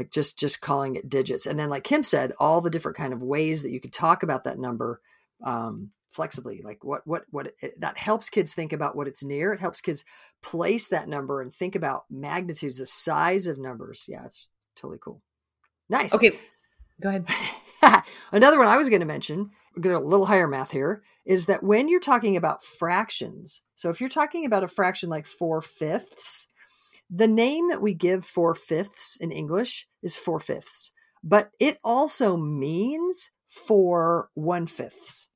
Like 0.00 0.10
just 0.10 0.38
just 0.38 0.60
calling 0.60 0.96
it 0.96 1.08
digits. 1.08 1.46
And 1.46 1.58
then 1.58 1.70
like 1.70 1.84
Kim 1.84 2.02
said, 2.02 2.32
all 2.40 2.60
the 2.60 2.70
different 2.70 2.96
kind 2.96 3.12
of 3.12 3.22
ways 3.22 3.62
that 3.62 3.70
you 3.70 3.80
could 3.80 3.92
talk 3.92 4.22
about 4.22 4.44
that 4.44 4.58
number 4.58 5.00
um, 5.44 5.90
flexibly 6.08 6.60
like 6.62 6.82
what 6.82 7.06
what 7.06 7.22
what 7.30 7.52
it, 7.62 7.80
that 7.80 7.96
helps 7.96 8.28
kids 8.28 8.52
think 8.52 8.72
about 8.72 8.96
what 8.96 9.06
it's 9.06 9.22
near 9.22 9.52
it 9.52 9.60
helps 9.60 9.80
kids 9.80 10.04
place 10.42 10.88
that 10.88 11.08
number 11.08 11.40
and 11.40 11.54
think 11.54 11.76
about 11.76 12.04
magnitudes 12.10 12.78
the 12.78 12.84
size 12.84 13.46
of 13.46 13.58
numbers 13.58 14.04
yeah 14.08 14.24
it's 14.24 14.48
totally 14.74 14.98
cool 15.00 15.22
Nice. 15.90 16.14
Okay. 16.14 16.32
Go 17.02 17.08
ahead. 17.08 17.26
Another 18.32 18.58
one 18.58 18.68
I 18.68 18.76
was 18.76 18.88
going 18.88 19.00
to 19.00 19.06
mention, 19.06 19.50
we're 19.74 19.82
going 19.82 19.96
to 19.96 20.02
a 20.02 20.06
little 20.06 20.26
higher 20.26 20.46
math 20.46 20.70
here, 20.70 21.02
is 21.26 21.46
that 21.46 21.64
when 21.64 21.88
you're 21.88 22.00
talking 22.00 22.36
about 22.36 22.62
fractions, 22.62 23.62
so 23.74 23.90
if 23.90 24.00
you're 24.00 24.08
talking 24.08 24.46
about 24.46 24.62
a 24.62 24.68
fraction 24.68 25.10
like 25.10 25.26
four 25.26 25.60
fifths, 25.60 26.48
the 27.10 27.28
name 27.28 27.68
that 27.68 27.82
we 27.82 27.92
give 27.92 28.24
four 28.24 28.54
fifths 28.54 29.16
in 29.20 29.32
English 29.32 29.88
is 30.02 30.16
four 30.16 30.38
fifths, 30.38 30.92
but 31.24 31.50
it 31.58 31.78
also 31.82 32.36
means 32.36 33.30
four 33.46 34.30
one 34.34 34.66
fifths. 34.66 35.28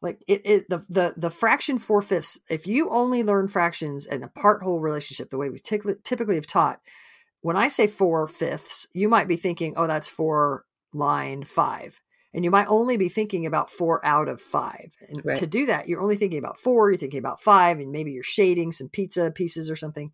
Like 0.00 0.24
it, 0.26 0.42
it 0.44 0.68
the, 0.68 0.84
the 0.88 1.14
the 1.16 1.30
fraction 1.30 1.78
four 1.78 2.02
fifths. 2.02 2.40
If 2.50 2.66
you 2.66 2.90
only 2.90 3.22
learn 3.22 3.46
fractions 3.46 4.04
in 4.04 4.24
a 4.24 4.28
part 4.28 4.62
whole 4.62 4.80
relationship, 4.80 5.30
the 5.30 5.38
way 5.38 5.48
we 5.48 5.60
typically 5.60 5.94
typically 6.02 6.34
have 6.34 6.46
taught, 6.46 6.80
when 7.40 7.56
I 7.56 7.68
say 7.68 7.86
four 7.86 8.26
fifths, 8.26 8.88
you 8.92 9.08
might 9.08 9.28
be 9.28 9.36
thinking, 9.36 9.74
oh, 9.76 9.86
that's 9.86 10.08
four 10.08 10.64
line 10.92 11.44
five. 11.44 12.00
And 12.34 12.44
you 12.44 12.50
might 12.50 12.66
only 12.68 12.96
be 12.96 13.10
thinking 13.10 13.46
about 13.46 13.70
four 13.70 14.04
out 14.04 14.28
of 14.28 14.40
five. 14.40 14.92
And 15.08 15.20
right. 15.24 15.36
to 15.36 15.46
do 15.46 15.66
that, 15.66 15.86
you're 15.86 16.00
only 16.00 16.16
thinking 16.16 16.38
about 16.38 16.58
four, 16.58 16.90
you're 16.90 16.98
thinking 16.98 17.18
about 17.18 17.40
five, 17.40 17.78
and 17.78 17.92
maybe 17.92 18.10
you're 18.10 18.22
shading 18.22 18.72
some 18.72 18.88
pizza 18.88 19.30
pieces 19.30 19.70
or 19.70 19.76
something. 19.76 20.12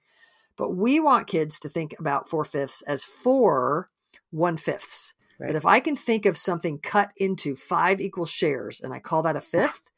But 0.59 0.77
we 0.77 1.01
want 1.01 1.29
kids 1.29 1.59
to 1.61 1.69
think 1.69 1.95
about 1.99 2.29
four 2.29 2.45
fifths 2.45 2.83
as 2.83 3.05
four 3.05 3.91
one 4.31 4.57
fifths. 4.57 5.15
Right. 5.39 5.47
But 5.49 5.57
if 5.57 5.65
I 5.65 5.79
can 5.81 5.97
think 5.97 6.27
of 6.27 6.37
something 6.37 6.81
cut 6.81 7.11
into 7.17 7.55
five 7.55 8.01
equal 8.01 8.27
shares 8.27 8.81
and 8.81 8.93
I 8.93 8.99
call 8.99 9.23
that 9.23 9.37
a 9.37 9.41
fifth, 9.41 9.89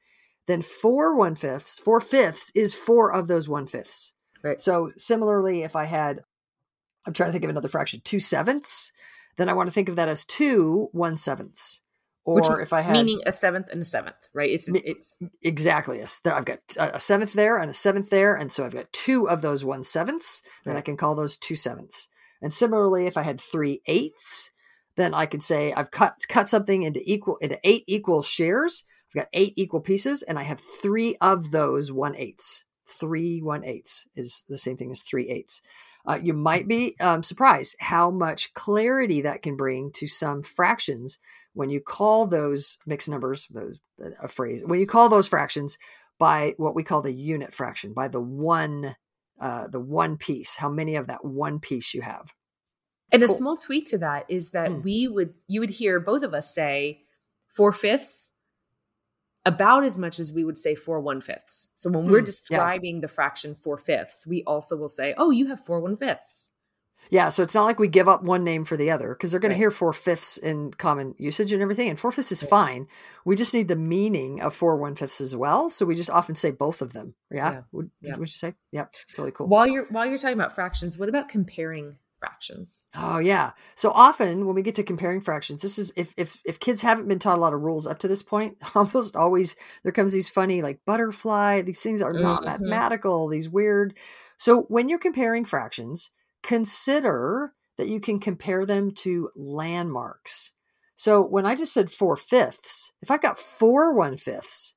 then 0.46 0.60
four 0.60 1.16
one 1.16 1.34
fifths, 1.34 1.78
four 1.80 2.00
fifths 2.00 2.52
is 2.54 2.74
four 2.74 3.10
of 3.12 3.26
those 3.26 3.48
one 3.48 3.66
fifths. 3.66 4.14
Right. 4.42 4.60
So 4.60 4.90
similarly, 4.96 5.62
if 5.62 5.74
I 5.74 5.86
had 5.86 6.20
I'm 7.06 7.14
trying 7.14 7.28
to 7.28 7.32
think 7.32 7.44
of 7.44 7.50
another 7.50 7.68
fraction, 7.68 8.02
two 8.04 8.20
sevenths, 8.20 8.92
then 9.36 9.48
I 9.48 9.54
want 9.54 9.68
to 9.68 9.72
think 9.72 9.88
of 9.88 9.96
that 9.96 10.08
as 10.08 10.24
two 10.24 10.90
one 10.92 11.16
sevenths. 11.16 11.82
Or 12.24 12.34
Which, 12.34 12.62
if 12.62 12.72
I 12.72 12.82
had 12.82 12.92
meaning 12.92 13.20
a 13.24 13.32
seventh 13.32 13.68
and 13.70 13.80
a 13.80 13.84
seventh, 13.84 14.28
right? 14.34 14.50
It's 14.50 14.68
it's 14.68 15.18
exactly. 15.42 16.02
I've 16.02 16.44
got 16.44 16.58
a 16.76 17.00
seventh 17.00 17.32
there 17.32 17.56
and 17.56 17.70
a 17.70 17.74
seventh 17.74 18.10
there, 18.10 18.34
and 18.34 18.52
so 18.52 18.64
I've 18.64 18.74
got 18.74 18.92
two 18.92 19.28
of 19.28 19.40
those 19.40 19.64
one 19.64 19.84
sevenths. 19.84 20.42
Then 20.64 20.74
right. 20.74 20.80
I 20.80 20.82
can 20.82 20.98
call 20.98 21.14
those 21.14 21.38
two 21.38 21.54
sevenths. 21.54 22.08
And 22.42 22.52
similarly, 22.52 23.06
if 23.06 23.16
I 23.16 23.22
had 23.22 23.40
three 23.40 23.80
eighths, 23.86 24.50
then 24.96 25.14
I 25.14 25.24
could 25.24 25.42
say 25.42 25.72
I've 25.72 25.90
cut 25.90 26.16
cut 26.28 26.48
something 26.48 26.82
into 26.82 27.00
equal 27.04 27.38
into 27.38 27.58
eight 27.64 27.84
equal 27.86 28.22
shares. 28.22 28.84
I've 29.08 29.22
got 29.22 29.28
eight 29.32 29.54
equal 29.56 29.80
pieces, 29.80 30.22
and 30.22 30.38
I 30.38 30.42
have 30.42 30.60
three 30.60 31.16
of 31.22 31.52
those 31.52 31.90
one 31.90 32.14
eighths. 32.16 32.66
Three 32.86 33.40
one 33.40 33.64
eighths 33.64 34.08
is 34.14 34.44
the 34.46 34.58
same 34.58 34.76
thing 34.76 34.90
as 34.90 35.00
three 35.00 35.30
eighths 35.30 35.62
uh, 36.06 36.18
you 36.20 36.32
might 36.32 36.66
be 36.66 36.96
um, 37.00 37.22
surprised 37.22 37.76
how 37.80 38.10
much 38.10 38.54
clarity 38.54 39.20
that 39.22 39.42
can 39.42 39.56
bring 39.56 39.90
to 39.92 40.06
some 40.06 40.42
fractions 40.42 41.18
when 41.60 41.68
you 41.68 41.78
call 41.78 42.26
those 42.26 42.78
mixed 42.86 43.06
numbers, 43.06 43.46
those, 43.50 43.78
a 44.22 44.28
phrase, 44.28 44.64
when 44.64 44.80
you 44.80 44.86
call 44.86 45.10
those 45.10 45.28
fractions 45.28 45.76
by 46.18 46.54
what 46.56 46.74
we 46.74 46.82
call 46.82 47.02
the 47.02 47.12
unit 47.12 47.52
fraction, 47.52 47.92
by 47.92 48.08
the 48.08 48.18
one, 48.18 48.96
uh, 49.38 49.68
the 49.68 49.78
one 49.78 50.16
piece, 50.16 50.56
how 50.56 50.70
many 50.70 50.96
of 50.96 51.06
that 51.08 51.22
one 51.22 51.60
piece 51.60 51.92
you 51.92 52.00
have. 52.00 52.32
And 53.12 53.20
cool. 53.20 53.30
a 53.30 53.36
small 53.36 53.56
tweak 53.58 53.84
to 53.88 53.98
that 53.98 54.24
is 54.30 54.52
that 54.52 54.70
hmm. 54.70 54.80
we 54.80 55.06
would, 55.06 55.34
you 55.48 55.60
would 55.60 55.68
hear 55.68 56.00
both 56.00 56.22
of 56.22 56.32
us 56.32 56.54
say 56.54 57.02
four 57.46 57.72
fifths 57.72 58.32
about 59.44 59.84
as 59.84 59.98
much 59.98 60.18
as 60.18 60.32
we 60.32 60.42
would 60.42 60.56
say 60.56 60.74
four 60.74 60.98
one 60.98 61.20
fifths. 61.20 61.68
So 61.74 61.90
when 61.90 62.04
hmm. 62.06 62.10
we're 62.10 62.22
describing 62.22 62.94
yeah. 62.96 63.00
the 63.02 63.08
fraction 63.08 63.54
four 63.54 63.76
fifths, 63.76 64.26
we 64.26 64.42
also 64.44 64.78
will 64.78 64.88
say, 64.88 65.12
oh, 65.18 65.30
you 65.30 65.48
have 65.48 65.60
four 65.60 65.80
one 65.80 65.98
fifths. 65.98 66.52
Yeah, 67.10 67.28
so 67.28 67.42
it's 67.42 67.54
not 67.54 67.64
like 67.64 67.80
we 67.80 67.88
give 67.88 68.08
up 68.08 68.22
one 68.22 68.44
name 68.44 68.64
for 68.64 68.76
the 68.76 68.90
other 68.90 69.08
because 69.10 69.30
they're 69.30 69.40
going 69.40 69.50
right. 69.50 69.56
to 69.56 69.60
hear 69.60 69.70
four 69.72 69.92
fifths 69.92 70.36
in 70.36 70.72
common 70.72 71.14
usage 71.18 71.52
and 71.52 71.60
everything, 71.60 71.88
and 71.88 71.98
four 71.98 72.12
fifths 72.12 72.30
is 72.32 72.42
right. 72.44 72.50
fine. 72.50 72.86
We 73.24 73.34
just 73.36 73.52
need 73.52 73.68
the 73.68 73.76
meaning 73.76 74.40
of 74.40 74.54
four 74.54 74.76
one 74.76 74.94
fifths 74.94 75.20
as 75.20 75.34
well. 75.34 75.70
So 75.70 75.84
we 75.84 75.96
just 75.96 76.10
often 76.10 76.36
say 76.36 76.52
both 76.52 76.80
of 76.80 76.92
them. 76.92 77.14
Yeah, 77.30 77.52
yeah. 77.52 77.60
Would, 77.72 77.90
yeah. 78.00 78.16
would 78.16 78.28
you 78.28 78.32
say? 78.32 78.54
Yeah, 78.70 78.86
totally 79.12 79.32
cool. 79.32 79.48
While 79.48 79.66
you're 79.66 79.86
while 79.86 80.06
you're 80.06 80.18
talking 80.18 80.38
about 80.38 80.54
fractions, 80.54 80.96
what 80.96 81.08
about 81.08 81.28
comparing 81.28 81.96
fractions? 82.20 82.84
Oh 82.94 83.18
yeah. 83.18 83.52
So 83.74 83.90
often 83.90 84.46
when 84.46 84.54
we 84.54 84.62
get 84.62 84.76
to 84.76 84.84
comparing 84.84 85.20
fractions, 85.20 85.62
this 85.62 85.78
is 85.78 85.92
if 85.96 86.14
if 86.16 86.40
if 86.44 86.60
kids 86.60 86.82
haven't 86.82 87.08
been 87.08 87.18
taught 87.18 87.38
a 87.38 87.40
lot 87.40 87.54
of 87.54 87.60
rules 87.60 87.88
up 87.88 87.98
to 88.00 88.08
this 88.08 88.22
point, 88.22 88.56
almost 88.76 89.16
always 89.16 89.56
there 89.82 89.92
comes 89.92 90.12
these 90.12 90.28
funny 90.28 90.62
like 90.62 90.80
butterfly. 90.86 91.62
These 91.62 91.82
things 91.82 92.00
are 92.00 92.12
not 92.12 92.42
mm-hmm. 92.42 92.50
mathematical. 92.50 93.26
These 93.28 93.48
weird. 93.48 93.94
So 94.36 94.62
when 94.68 94.88
you're 94.88 94.98
comparing 94.98 95.44
fractions 95.44 96.12
consider 96.42 97.54
that 97.76 97.88
you 97.88 98.00
can 98.00 98.18
compare 98.18 98.66
them 98.66 98.90
to 98.92 99.30
landmarks. 99.34 100.52
So 100.94 101.22
when 101.22 101.46
I 101.46 101.54
just 101.54 101.72
said 101.72 101.90
four 101.90 102.14
fifths, 102.14 102.92
if 103.00 103.10
I've 103.10 103.22
got 103.22 103.38
four 103.38 103.94
one 103.94 104.16
fifths, 104.16 104.74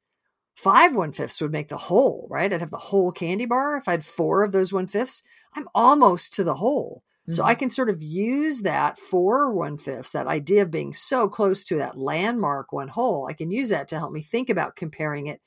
five 0.56 0.96
one 0.96 1.12
fifths 1.12 1.42
would 1.42 1.52
make 1.52 1.68
the 1.68 1.76
whole, 1.76 2.28
right? 2.30 2.54
I'd 2.54 2.62
have 2.62 2.72
the 2.72 2.78
whole 2.78 3.12
candy 3.12 3.46
bar. 3.46 3.76
If 3.76 3.88
I 3.88 3.92
had 3.92 4.06
four 4.06 4.44
of 4.44 4.54
those 4.54 4.72
one 4.72 4.88
fifths, 4.88 5.22
I'm 5.54 5.68
almost 5.76 6.34
to 6.36 6.44
the 6.46 6.56
whole. 6.56 7.04
Mm-hmm. 7.24 7.34
So 7.34 7.44
I 7.44 7.52
mm-hmm. 7.52 7.60
can 7.60 7.70
sort 7.72 7.90
of 7.90 8.02
use 8.02 8.62
that 8.62 8.98
four 8.98 9.52
one 9.52 9.78
fifths, 9.78 10.12
that 10.12 10.28
idea 10.28 10.62
of 10.62 10.72
being 10.72 10.94
so 10.94 11.28
close 11.28 11.64
to 11.66 11.76
that 11.76 11.98
landmark 11.98 12.72
one 12.72 12.90
whole. 12.90 13.28
I 13.30 13.34
can 13.34 13.52
use 13.52 13.70
that 13.70 13.88
to 13.90 14.00
help 14.00 14.14
me 14.14 14.22
think 14.22 14.50
about 14.50 14.78
comparing 14.78 15.28
it 15.28 15.42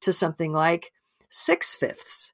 to 0.00 0.12
something 0.12 0.52
like 0.52 0.92
six 1.28 1.74
fifths. 1.74 2.32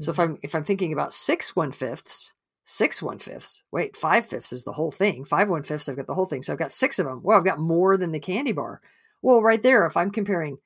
So 0.00 0.12
if 0.12 0.16
mm-hmm. 0.16 0.32
I'm 0.32 0.38
if 0.42 0.54
I'm 0.54 0.64
thinking 0.64 0.92
about 0.92 1.12
six 1.12 1.54
one 1.54 1.72
fifths, 1.72 2.34
six 2.68 3.02
one 3.02 3.18
fifths. 3.18 3.64
Wait, 3.72 3.96
five 3.96 4.26
fifths 4.26 4.52
is 4.52 4.64
the 4.64 4.72
whole 4.72 4.90
thing. 4.90 5.24
Five 5.24 5.48
one 5.48 5.62
fifths, 5.62 5.88
I've 5.88 5.96
got 5.96 6.06
the 6.06 6.14
whole 6.14 6.26
thing. 6.26 6.42
So 6.42 6.52
I've 6.52 6.58
got 6.58 6.70
six 6.70 6.98
of 6.98 7.06
them. 7.06 7.22
Well, 7.22 7.38
I've 7.38 7.44
got 7.44 7.58
more 7.58 7.96
than 7.96 8.12
the 8.12 8.20
candy 8.20 8.52
bar. 8.52 8.82
Well, 9.22 9.42
right 9.42 9.62
there, 9.62 9.86
if 9.86 9.96
I'm 9.96 10.10
comparing 10.10 10.58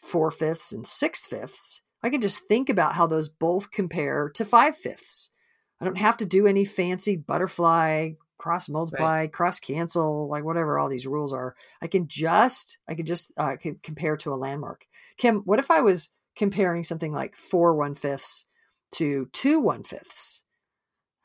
four 0.00 0.30
fifths 0.30 0.72
and 0.72 0.86
six 0.86 1.26
fifths, 1.26 1.82
I 2.00 2.10
can 2.10 2.20
just 2.20 2.44
think 2.46 2.68
about 2.68 2.94
how 2.94 3.08
those 3.08 3.28
both 3.28 3.72
compare 3.72 4.30
to 4.34 4.44
five 4.44 4.76
fifths. 4.76 5.32
I 5.80 5.84
don't 5.84 5.98
have 5.98 6.16
to 6.18 6.24
do 6.24 6.46
any 6.46 6.64
fancy 6.64 7.16
butterfly, 7.16 8.10
cross 8.38 8.68
multiply, 8.68 9.18
right. 9.22 9.32
cross 9.32 9.58
cancel, 9.58 10.28
like 10.28 10.44
whatever 10.44 10.78
all 10.78 10.88
these 10.88 11.08
rules 11.08 11.32
are. 11.32 11.56
I 11.82 11.88
can 11.88 12.06
just, 12.06 12.78
I 12.88 12.94
can 12.94 13.04
just 13.04 13.32
uh, 13.36 13.56
compare 13.82 14.16
to 14.18 14.32
a 14.32 14.36
landmark. 14.36 14.86
Kim, 15.16 15.42
what 15.44 15.58
if 15.58 15.72
I 15.72 15.80
was 15.80 16.10
comparing 16.36 16.84
something 16.84 17.12
like 17.12 17.34
four 17.36 17.74
one 17.74 17.96
fifths 17.96 18.44
to 18.92 19.28
two 19.32 19.58
one 19.58 19.82
fifths? 19.82 20.44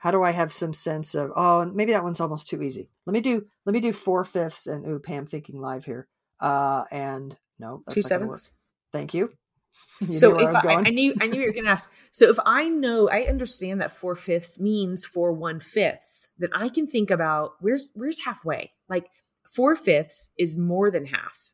How 0.04 0.12
do 0.12 0.22
I 0.22 0.32
have 0.32 0.52
some 0.52 0.74
sense 0.74 1.16
of 1.16 1.32
oh 1.34 1.64
maybe 1.64 1.94
that 1.94 2.04
one's 2.04 2.20
almost 2.20 2.50
too 2.50 2.62
easy. 2.62 2.90
Let 3.06 3.14
me 3.14 3.22
do 3.22 3.46
let 3.66 3.72
me 3.72 3.80
do 3.80 3.94
four 3.94 4.26
fifths 4.26 4.68
and 4.68 4.86
ooh 4.86 5.00
Pam 5.00 5.26
thinking 5.26 5.62
live 5.62 5.86
here. 5.86 6.10
Uh 6.42 6.84
and 6.92 7.38
no 7.58 7.84
two 7.90 8.02
sevenths. 8.02 8.52
Thank 8.92 9.14
you. 9.14 9.32
you 10.02 10.12
so 10.12 10.38
if 10.38 10.54
I, 10.54 10.74
I, 10.74 10.74
I, 10.80 10.90
knew 10.90 11.16
I 11.22 11.28
knew 11.28 11.40
you 11.40 11.48
were 11.48 11.54
gonna 11.54 11.70
ask. 11.70 11.90
So 12.12 12.30
if 12.30 12.38
I 12.46 12.68
know 12.68 13.08
I 13.08 13.28
understand 13.30 13.80
that 13.80 13.94
four 13.94 14.18
fifths 14.18 14.60
means 14.60 15.06
four 15.06 15.32
one 15.32 15.62
fifths, 15.62 16.28
then 16.38 16.50
I 16.54 16.68
can 16.68 16.86
think 16.86 17.10
about 17.10 17.54
where's 17.62 17.94
where's 17.96 18.26
halfway? 18.26 18.74
Like 18.90 19.06
four 19.48 19.78
fifths 19.78 20.28
is 20.38 20.58
more 20.58 20.92
than 20.92 21.06
half. 21.06 21.54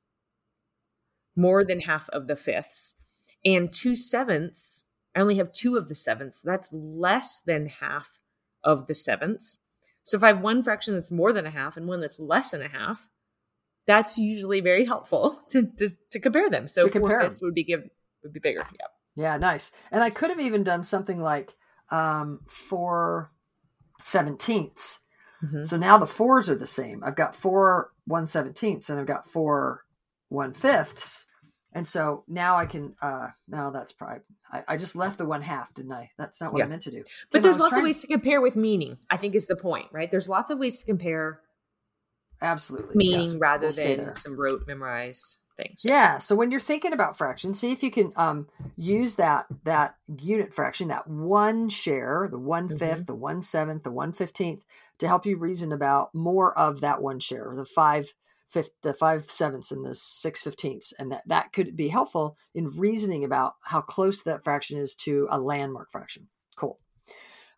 More 1.35 1.63
than 1.63 1.81
half 1.81 2.09
of 2.09 2.25
the 2.25 2.35
fifths. 2.35 2.95
And 3.45 3.71
two 3.71 3.95
sevenths, 3.95 4.85
I 5.15 5.19
only 5.19 5.35
have 5.35 5.51
two 5.51 5.77
of 5.77 5.88
the 5.88 5.93
sevenths. 5.93 6.41
That's 6.41 6.73
less 6.73 7.41
than 7.41 7.67
half 7.67 8.17
of 8.63 8.87
the 8.87 8.95
sevenths. 8.95 9.59
So 10.03 10.17
if 10.17 10.23
I 10.23 10.27
have 10.27 10.41
one 10.41 10.63
fraction 10.63 10.95
that's 10.95 11.11
more 11.11 11.33
than 11.33 11.45
a 11.45 11.51
half 11.51 11.77
and 11.77 11.87
one 11.87 12.01
that's 12.01 12.19
less 12.19 12.51
than 12.51 12.61
a 12.61 12.67
half, 12.67 13.07
that's 13.85 14.17
usually 14.17 14.61
very 14.61 14.85
helpful 14.85 15.41
to 15.49 15.63
to, 15.77 15.89
to 16.11 16.19
compare 16.19 16.49
them. 16.49 16.67
So 16.67 16.87
to 16.87 16.99
four 16.99 17.21
fifths 17.21 17.41
would 17.41 17.55
be 17.55 17.63
give 17.63 17.83
would 18.23 18.33
be 18.33 18.39
bigger. 18.39 18.65
Yeah. 18.79 18.87
Yeah, 19.15 19.37
nice. 19.37 19.71
And 19.91 20.01
I 20.01 20.11
could 20.11 20.29
have 20.29 20.39
even 20.39 20.63
done 20.63 20.83
something 20.83 21.21
like 21.21 21.53
um, 21.91 22.41
four 22.47 23.31
seventeenths. 23.99 24.99
Mm-hmm. 25.43 25.63
So 25.63 25.77
now 25.77 25.97
the 25.97 26.07
fours 26.07 26.49
are 26.49 26.55
the 26.55 26.67
same. 26.67 27.03
I've 27.03 27.15
got 27.15 27.35
four 27.35 27.91
one 28.05 28.25
seventeenths 28.25 28.89
and 28.89 28.99
I've 28.99 29.05
got 29.05 29.25
four 29.25 29.83
one 30.29 30.53
fifths. 30.53 31.27
And 31.73 31.87
so 31.87 32.23
now 32.27 32.55
I 32.55 32.65
can, 32.65 32.95
uh, 33.01 33.27
now 33.47 33.69
that's 33.69 33.91
probably, 33.91 34.19
I, 34.51 34.63
I 34.67 34.77
just 34.77 34.95
left 34.95 35.17
the 35.17 35.25
one 35.25 35.41
half, 35.41 35.73
didn't 35.73 35.91
I? 35.91 36.12
That's 36.17 36.41
not 36.41 36.53
what 36.53 36.59
yeah. 36.59 36.65
I 36.65 36.67
meant 36.67 36.83
to 36.83 36.91
do. 36.91 37.03
But 37.31 37.43
there's 37.43 37.59
lots 37.59 37.77
of 37.77 37.83
ways 37.83 38.01
to 38.01 38.07
compare 38.07 38.41
with 38.41 38.55
meaning, 38.55 38.97
I 39.09 39.17
think 39.17 39.35
is 39.35 39.47
the 39.47 39.55
point, 39.55 39.88
right? 39.91 40.09
There's 40.09 40.29
lots 40.29 40.49
of 40.49 40.59
ways 40.59 40.79
to 40.79 40.85
compare. 40.85 41.41
Absolutely. 42.41 42.95
Meaning 42.95 43.19
yes. 43.19 43.35
rather 43.35 43.67
we'll 43.67 43.97
than 43.97 44.15
some 44.15 44.39
rote 44.39 44.63
memorized 44.65 45.39
things. 45.57 45.81
Yeah. 45.83 46.17
So 46.17 46.35
when 46.35 46.51
you're 46.51 46.59
thinking 46.59 46.93
about 46.93 47.17
fractions, 47.17 47.59
see 47.59 47.71
if 47.71 47.83
you 47.83 47.91
can 47.91 48.12
um, 48.15 48.47
use 48.77 49.15
that, 49.15 49.45
that 49.65 49.95
unit 50.17 50.53
fraction, 50.53 50.88
that 50.88 51.07
one 51.07 51.69
share, 51.69 52.27
the 52.31 52.39
one 52.39 52.67
mm-hmm. 52.67 52.77
fifth, 52.77 52.99
mm-hmm. 52.99 53.05
the 53.05 53.15
one 53.15 53.41
seventh, 53.41 53.83
the 53.83 53.91
one 53.91 54.13
fifteenth 54.13 54.63
to 54.99 55.07
help 55.07 55.25
you 55.25 55.38
reason 55.38 55.71
about 55.71 56.15
more 56.15 56.57
of 56.57 56.81
that 56.81 57.01
one 57.01 57.19
share, 57.19 57.53
the 57.55 57.65
five 57.65 58.13
fifth, 58.49 58.69
the 58.81 58.93
five 58.93 59.29
sevenths 59.29 59.71
and 59.71 59.85
the 59.85 59.95
six 59.95 60.41
fifteenths, 60.41 60.93
and 60.97 61.12
that 61.12 61.23
that 61.27 61.53
could 61.53 61.75
be 61.75 61.89
helpful 61.89 62.35
in 62.53 62.69
reasoning 62.69 63.23
about 63.23 63.53
how 63.63 63.81
close 63.81 64.21
that 64.23 64.43
fraction 64.43 64.77
is 64.77 64.95
to 64.95 65.27
a 65.29 65.39
landmark 65.39 65.91
fraction. 65.91 66.27
Cool. 66.57 66.79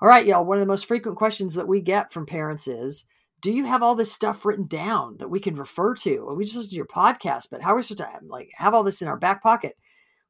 All 0.02 0.10
right, 0.10 0.26
y'all. 0.26 0.46
One 0.46 0.58
of 0.58 0.62
the 0.62 0.72
most 0.72 0.88
frequent 0.88 1.18
questions 1.18 1.54
that 1.54 1.68
we 1.68 1.82
get 1.82 2.12
from 2.12 2.26
parents 2.26 2.68
is, 2.68 3.06
"Do 3.42 3.52
you 3.52 3.66
have 3.66 3.84
all 3.84 3.96
this 3.96 4.12
stuff 4.12 4.46
written 4.46 4.68
down 4.68 5.18
that 5.18 5.30
we 5.30 5.40
can 5.40 5.56
refer 5.56 5.96
to?" 5.96 6.26
Well, 6.26 6.36
we 6.36 6.44
just 6.44 6.58
listened 6.58 6.72
to 6.72 6.76
your 6.76 6.86
podcast, 6.86 7.48
but 7.50 7.62
how 7.62 7.74
are 7.74 7.76
we 7.78 7.84
supposed 7.84 8.10
to 8.10 8.28
like 8.28 8.50
have 8.56 8.74
all 8.74 8.84
this 8.84 9.02
in 9.02 9.08
our 9.08 9.18
back 9.18 9.42
pocket? 9.42 9.78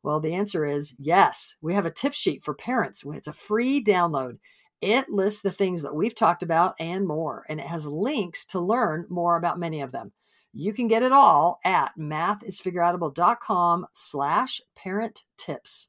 Well, 0.03 0.19
the 0.19 0.33
answer 0.33 0.65
is 0.65 0.95
yes. 0.97 1.55
We 1.61 1.73
have 1.73 1.85
a 1.85 1.91
tip 1.91 2.13
sheet 2.13 2.43
for 2.43 2.53
parents. 2.53 3.03
It's 3.05 3.27
a 3.27 3.33
free 3.33 3.83
download. 3.83 4.39
It 4.81 5.09
lists 5.09 5.41
the 5.41 5.51
things 5.51 5.83
that 5.83 5.95
we've 5.95 6.15
talked 6.15 6.41
about 6.41 6.73
and 6.79 7.07
more, 7.07 7.45
and 7.47 7.59
it 7.59 7.67
has 7.67 7.85
links 7.85 8.45
to 8.47 8.59
learn 8.59 9.05
more 9.09 9.37
about 9.37 9.59
many 9.59 9.81
of 9.81 9.91
them. 9.91 10.11
You 10.53 10.73
can 10.73 10.87
get 10.87 11.03
it 11.03 11.11
all 11.11 11.59
at 11.63 11.91
mathisfigureoutable.com 11.97 13.87
slash 13.93 14.61
parent 14.75 15.23
tips. 15.37 15.87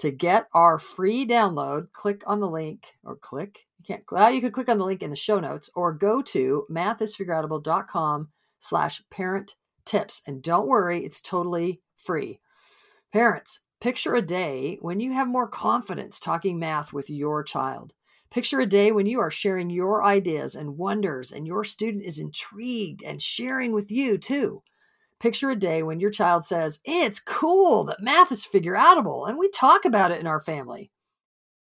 To 0.00 0.10
get 0.10 0.48
our 0.52 0.80
free 0.80 1.26
download, 1.26 1.92
click 1.92 2.24
on 2.26 2.40
the 2.40 2.50
link 2.50 2.94
or 3.04 3.14
click. 3.14 3.66
You 3.78 3.84
can't, 3.84 4.02
well, 4.10 4.32
you 4.32 4.40
can 4.40 4.50
click 4.50 4.68
on 4.68 4.78
the 4.78 4.84
link 4.84 5.02
in 5.02 5.10
the 5.10 5.16
show 5.16 5.38
notes 5.38 5.70
or 5.76 5.92
go 5.92 6.22
to 6.22 6.66
mathisfigureoutable.com 6.68 8.28
slash 8.58 9.02
parent 9.10 9.54
tips. 9.84 10.22
And 10.26 10.42
don't 10.42 10.66
worry, 10.66 11.04
it's 11.04 11.20
totally 11.20 11.80
free. 11.96 12.40
Parents, 13.12 13.60
picture 13.80 14.14
a 14.14 14.22
day 14.22 14.78
when 14.80 14.98
you 14.98 15.12
have 15.12 15.28
more 15.28 15.48
confidence 15.48 16.18
talking 16.18 16.58
math 16.58 16.92
with 16.92 17.08
your 17.08 17.44
child. 17.44 17.94
Picture 18.32 18.60
a 18.60 18.66
day 18.66 18.92
when 18.92 19.04
you 19.04 19.20
are 19.20 19.30
sharing 19.30 19.68
your 19.68 20.02
ideas 20.02 20.54
and 20.54 20.78
wonders, 20.78 21.32
and 21.32 21.46
your 21.46 21.64
student 21.64 22.02
is 22.02 22.18
intrigued 22.18 23.02
and 23.02 23.20
sharing 23.20 23.72
with 23.72 23.92
you 23.92 24.16
too. 24.16 24.62
Picture 25.20 25.50
a 25.50 25.54
day 25.54 25.82
when 25.82 26.00
your 26.00 26.10
child 26.10 26.42
says, 26.42 26.80
It's 26.86 27.20
cool 27.20 27.84
that 27.84 28.00
math 28.00 28.32
is 28.32 28.46
figure 28.46 28.72
outable, 28.72 29.28
and 29.28 29.36
we 29.36 29.50
talk 29.50 29.84
about 29.84 30.12
it 30.12 30.18
in 30.18 30.26
our 30.26 30.40
family. 30.40 30.90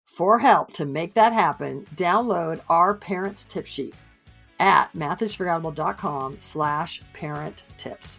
For 0.06 0.40
help 0.40 0.74
to 0.74 0.86
make 0.86 1.14
that 1.14 1.34
happen, 1.34 1.86
download 1.94 2.62
our 2.68 2.96
parents 2.96 3.46
tip 3.46 3.68
sheet 3.68 3.94
at 4.60 4.92
mathisfigureoutable.com 4.94 6.40
slash 6.40 7.00
parent 7.14 7.64
tips. 7.78 8.18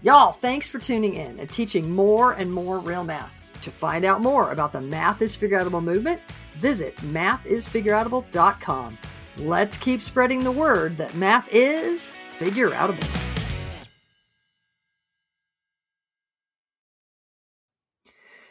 Y'all, 0.00 0.32
thanks 0.32 0.68
for 0.68 0.78
tuning 0.78 1.12
in 1.12 1.38
and 1.38 1.50
teaching 1.50 1.94
more 1.94 2.32
and 2.32 2.50
more 2.50 2.78
real 2.78 3.04
math. 3.04 3.42
To 3.60 3.70
find 3.70 4.06
out 4.06 4.22
more 4.22 4.52
about 4.52 4.72
the 4.72 4.80
Math 4.80 5.20
is 5.20 5.36
Figureoutable 5.36 5.82
movement, 5.82 6.20
visit 6.56 6.96
mathisfigureoutable.com. 6.96 8.98
Let's 9.38 9.76
keep 9.76 10.00
spreading 10.00 10.44
the 10.44 10.52
word 10.52 10.96
that 10.96 11.14
math 11.14 11.48
is 11.50 12.10
figureoutable. 12.38 13.06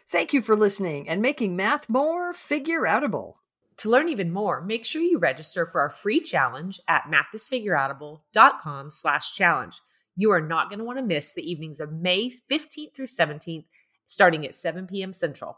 Thank 0.08 0.34
you 0.34 0.42
for 0.42 0.56
listening 0.56 1.10
and 1.10 1.22
making 1.22 1.56
math 1.56 1.90
more 1.90 2.32
figureoutable. 2.32 3.36
To 3.78 3.90
learn 3.90 4.08
even 4.08 4.32
more, 4.32 4.62
make 4.62 4.86
sure 4.86 5.02
you 5.02 5.18
register 5.18 5.66
for 5.66 5.82
our 5.82 5.90
free 5.90 6.22
challenge 6.22 6.80
at 6.88 7.12
mathisfigureoutable.com 7.12 8.92
slash 8.92 9.34
challenge. 9.34 9.82
You 10.16 10.32
are 10.32 10.42
not 10.42 10.70
going 10.70 10.80
to 10.80 10.86
want 10.86 11.00
to 11.00 11.04
miss 11.04 11.34
the 11.34 11.50
evenings 11.50 11.82
of 11.82 11.92
May 11.92 12.30
15th 12.30 12.94
through 12.94 13.08
17th, 13.08 13.66
starting 14.06 14.46
at 14.46 14.56
7 14.56 14.88
p.m. 14.88 15.12
Central. 15.12 15.58